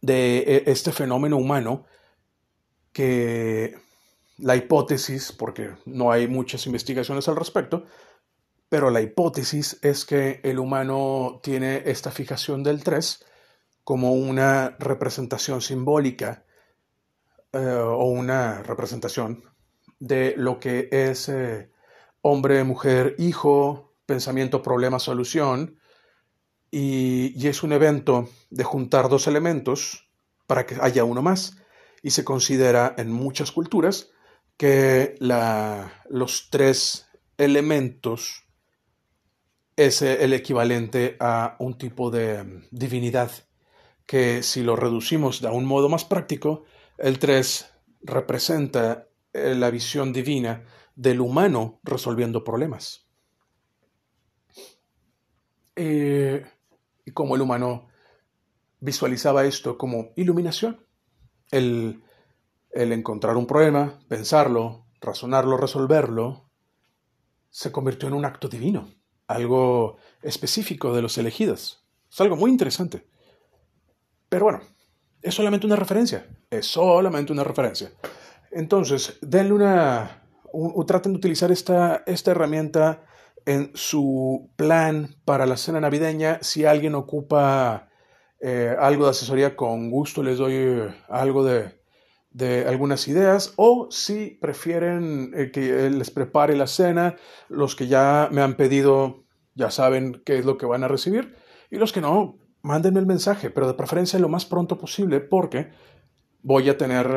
de 0.02 0.40
e, 0.40 0.64
este 0.66 0.92
fenómeno 0.92 1.38
humano 1.38 1.86
que 2.92 3.78
la 4.44 4.58
hipótesis, 4.58 5.32
porque 5.32 5.72
no 5.86 6.12
hay 6.12 6.28
muchas 6.28 6.66
investigaciones 6.66 7.30
al 7.30 7.38
respecto, 7.38 7.86
pero 8.68 8.90
la 8.90 9.02
hipótesis 9.02 9.80
es 9.82 10.04
que 10.04 10.42
el 10.44 10.60
humano 10.60 11.40
tiene 11.42 11.84
esta 11.86 12.12
fijación 12.12 12.62
del 12.62 12.84
3 12.84 13.24
como 13.86 14.12
una 14.12 14.76
representación 14.80 15.62
simbólica 15.62 16.44
eh, 17.54 17.58
o 17.58 18.06
una 18.06 18.62
representación 18.64 19.44
de 20.00 20.34
lo 20.36 20.60
que 20.60 20.90
es 20.92 21.30
eh, 21.30 21.72
hombre, 22.22 22.66
mujer, 22.66 23.16
hijo, 23.20 23.94
pensamiento, 24.06 24.62
problema, 24.62 25.00
solución, 25.00 25.80
y, 26.70 27.34
y 27.42 27.48
es 27.48 27.64
un 27.64 27.72
evento 27.72 28.28
de 28.50 28.66
juntar 28.66 29.08
dos 29.08 29.28
elementos 29.28 30.10
para 30.48 30.66
que 30.66 30.76
haya 30.82 31.06
uno 31.06 31.22
más, 31.22 31.58
y 32.02 32.10
se 32.10 32.26
considera 32.26 32.94
en 32.98 33.10
muchas 33.10 33.54
culturas 33.54 34.13
que 34.58 35.16
los 36.10 36.50
tres 36.50 37.08
elementos 37.38 38.44
es 39.76 40.02
el 40.02 40.34
equivalente 40.34 41.18
a 41.20 41.56
un 41.60 41.78
tipo 41.78 42.12
de 42.12 42.68
divinidad, 42.72 43.32
que 44.06 44.44
si 44.44 44.62
lo 44.62 44.76
reducimos 44.76 45.42
de 45.42 45.50
un 45.50 45.66
modo 45.66 45.90
más 45.90 46.06
práctico, 46.06 46.66
el 46.98 47.20
tres 47.20 47.72
representa 48.02 49.08
eh, 49.34 49.56
la 49.56 49.72
visión 49.72 50.14
divina 50.14 50.66
del 50.96 51.22
humano 51.22 51.80
resolviendo 51.84 52.44
problemas. 52.44 53.08
Eh, 55.76 56.46
y 57.06 57.12
como 57.12 57.36
el 57.36 57.42
humano 57.42 57.88
visualizaba 58.80 59.46
esto 59.46 59.78
como 59.78 60.12
iluminación, 60.16 60.86
el 61.50 62.03
el 62.74 62.92
encontrar 62.92 63.38
un 63.38 63.46
problema, 63.46 64.00
pensarlo, 64.08 64.86
razonarlo, 65.00 65.58
resolverlo, 65.58 66.50
se 67.50 67.72
convirtió 67.72 68.08
en 68.08 68.16
un 68.16 68.26
acto 68.26 68.48
divino, 68.48 68.90
algo 69.28 69.98
específico 70.24 70.94
de 70.94 71.04
los 71.04 71.18
elegidos. 71.18 71.86
Es 72.12 72.20
algo 72.20 72.36
muy 72.36 72.50
interesante. 72.50 73.06
Pero 74.28 74.46
bueno, 74.46 74.62
es 75.22 75.36
solamente 75.36 75.68
una 75.68 75.76
referencia, 75.76 76.28
es 76.50 76.66
solamente 76.66 77.32
una 77.32 77.44
referencia. 77.44 77.92
Entonces, 78.52 79.20
denle 79.22 79.54
una, 79.54 80.24
traten 80.88 81.14
de 81.14 81.18
utilizar 81.18 81.52
esta, 81.52 82.04
esta 82.08 82.32
herramienta 82.32 83.06
en 83.46 83.72
su 83.76 84.50
plan 84.56 85.16
para 85.26 85.46
la 85.46 85.58
cena 85.58 85.80
navideña. 85.80 86.40
Si 86.42 86.66
alguien 86.66 86.96
ocupa 86.96 87.90
eh, 88.40 88.76
algo 88.80 89.06
de 89.06 89.12
asesoría, 89.12 89.56
con 89.56 89.92
gusto 89.92 90.24
les 90.24 90.40
doy 90.40 90.92
algo 91.10 91.44
de, 91.44 91.83
de 92.34 92.66
algunas 92.68 93.08
ideas 93.08 93.54
o 93.58 93.88
si 93.92 94.38
prefieren 94.42 95.32
eh, 95.36 95.52
que 95.52 95.90
les 95.90 96.12
prepare 96.12 96.56
la 96.56 96.68
cena, 96.68 97.16
los 97.48 97.76
que 97.76 97.88
ya 97.88 98.28
me 98.32 98.42
han 98.42 98.56
pedido 98.56 99.24
ya 99.56 99.70
saben 99.70 100.22
qué 100.26 100.40
es 100.40 100.46
lo 100.46 100.58
que 100.58 100.66
van 100.66 100.84
a 100.84 100.88
recibir 100.88 101.36
y 101.70 101.78
los 101.78 101.94
que 101.94 102.02
no, 102.02 102.40
mándenme 102.64 103.00
el 103.00 103.06
mensaje, 103.06 103.52
pero 103.52 103.68
de 103.68 103.76
preferencia 103.76 104.20
lo 104.20 104.30
más 104.30 104.46
pronto 104.46 104.78
posible 104.78 105.20
porque 105.20 105.72
voy 106.42 106.70
a 106.70 106.78
tener, 106.78 107.08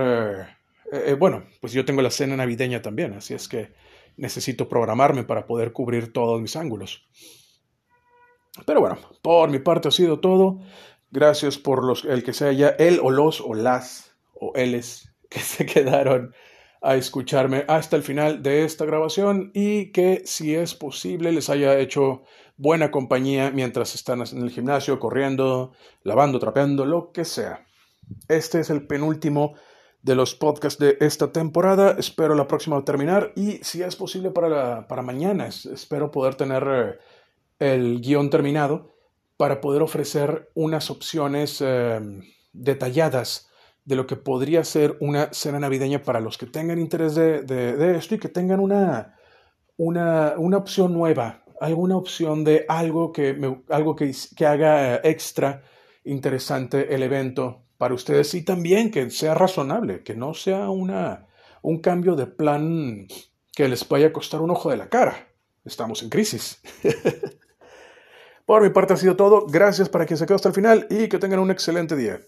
eh, 0.92 1.10
eh, 1.10 1.16
bueno, 1.18 1.44
pues 1.60 1.72
yo 1.72 1.84
tengo 1.84 2.02
la 2.02 2.10
cena 2.10 2.36
navideña 2.36 2.82
también, 2.82 3.14
así 3.14 3.32
es 3.32 3.48
que 3.48 3.74
necesito 4.16 4.68
programarme 4.68 5.24
para 5.24 5.46
poder 5.46 5.72
cubrir 5.72 6.12
todos 6.12 6.40
mis 6.40 6.56
ángulos. 6.56 7.08
Pero 8.64 8.80
bueno, 8.80 8.98
por 9.22 9.50
mi 9.50 9.58
parte 9.58 9.88
ha 9.88 9.90
sido 9.90 10.20
todo. 10.20 10.60
Gracias 11.10 11.58
por 11.58 11.84
los, 11.84 12.04
el 12.04 12.24
que 12.24 12.32
sea 12.32 12.52
ya 12.52 12.68
él 12.68 13.00
o 13.02 13.10
los 13.10 13.40
o 13.40 13.54
las 13.54 14.05
o 14.40 14.52
ellos 14.54 15.10
que 15.30 15.40
se 15.40 15.66
quedaron 15.66 16.34
a 16.82 16.94
escucharme 16.94 17.64
hasta 17.68 17.96
el 17.96 18.02
final 18.02 18.42
de 18.42 18.64
esta 18.64 18.84
grabación 18.84 19.50
y 19.54 19.90
que 19.92 20.22
si 20.24 20.54
es 20.54 20.74
posible 20.74 21.32
les 21.32 21.50
haya 21.50 21.78
hecho 21.78 22.22
buena 22.56 22.90
compañía 22.90 23.50
mientras 23.50 23.94
están 23.94 24.22
en 24.22 24.42
el 24.42 24.50
gimnasio, 24.50 24.98
corriendo, 25.00 25.72
lavando, 26.02 26.38
trapeando, 26.38 26.84
lo 26.84 27.12
que 27.12 27.24
sea. 27.24 27.66
Este 28.28 28.60
es 28.60 28.70
el 28.70 28.86
penúltimo 28.86 29.54
de 30.02 30.14
los 30.14 30.34
podcasts 30.34 30.78
de 30.78 30.96
esta 31.00 31.32
temporada. 31.32 31.96
Espero 31.98 32.34
la 32.34 32.46
próxima 32.46 32.84
terminar 32.84 33.32
y 33.34 33.58
si 33.64 33.82
es 33.82 33.96
posible 33.96 34.30
para, 34.30 34.86
para 34.86 35.02
mañana, 35.02 35.48
espero 35.48 36.10
poder 36.10 36.36
tener 36.36 36.64
eh, 36.68 36.98
el 37.58 38.00
guion 38.00 38.30
terminado 38.30 38.94
para 39.36 39.60
poder 39.60 39.82
ofrecer 39.82 40.50
unas 40.54 40.90
opciones 40.90 41.60
eh, 41.60 42.00
detalladas 42.52 43.50
de 43.86 43.96
lo 43.96 44.06
que 44.06 44.16
podría 44.16 44.64
ser 44.64 44.96
una 45.00 45.32
cena 45.32 45.60
navideña 45.60 46.02
para 46.02 46.20
los 46.20 46.36
que 46.36 46.46
tengan 46.46 46.78
interés 46.78 47.14
de, 47.14 47.96
esto 47.96 48.16
y 48.16 48.18
que 48.18 48.28
tengan 48.28 48.60
una, 48.60 49.14
una, 49.76 50.34
una, 50.36 50.56
opción 50.56 50.92
nueva, 50.92 51.44
alguna 51.60 51.96
opción 51.96 52.42
de 52.42 52.66
algo 52.68 53.12
que, 53.12 53.38
algo 53.68 53.94
que, 53.94 54.12
que 54.36 54.44
haga 54.44 54.96
extra 54.96 55.62
interesante 56.04 56.94
el 56.94 57.04
evento 57.04 57.62
para 57.78 57.94
ustedes 57.94 58.34
y 58.34 58.42
también 58.42 58.90
que 58.90 59.08
sea 59.10 59.34
razonable, 59.34 60.02
que 60.02 60.16
no 60.16 60.34
sea 60.34 60.68
una, 60.68 61.28
un 61.62 61.78
cambio 61.78 62.16
de 62.16 62.26
plan 62.26 63.06
que 63.54 63.68
les 63.68 63.88
vaya 63.88 64.08
a 64.08 64.12
costar 64.12 64.40
un 64.40 64.50
ojo 64.50 64.68
de 64.70 64.78
la 64.78 64.88
cara. 64.88 65.28
Estamos 65.64 66.02
en 66.02 66.10
crisis. 66.10 66.60
Por 68.46 68.62
mi 68.62 68.70
parte 68.70 68.94
ha 68.94 68.96
sido 68.96 69.16
todo. 69.16 69.46
Gracias 69.46 69.88
para 69.88 70.06
quien 70.06 70.16
se 70.16 70.26
quedó 70.26 70.36
hasta 70.36 70.48
el 70.48 70.54
final 70.54 70.86
y 70.90 71.08
que 71.08 71.18
tengan 71.18 71.38
un 71.38 71.50
excelente 71.50 71.94
día. 71.94 72.20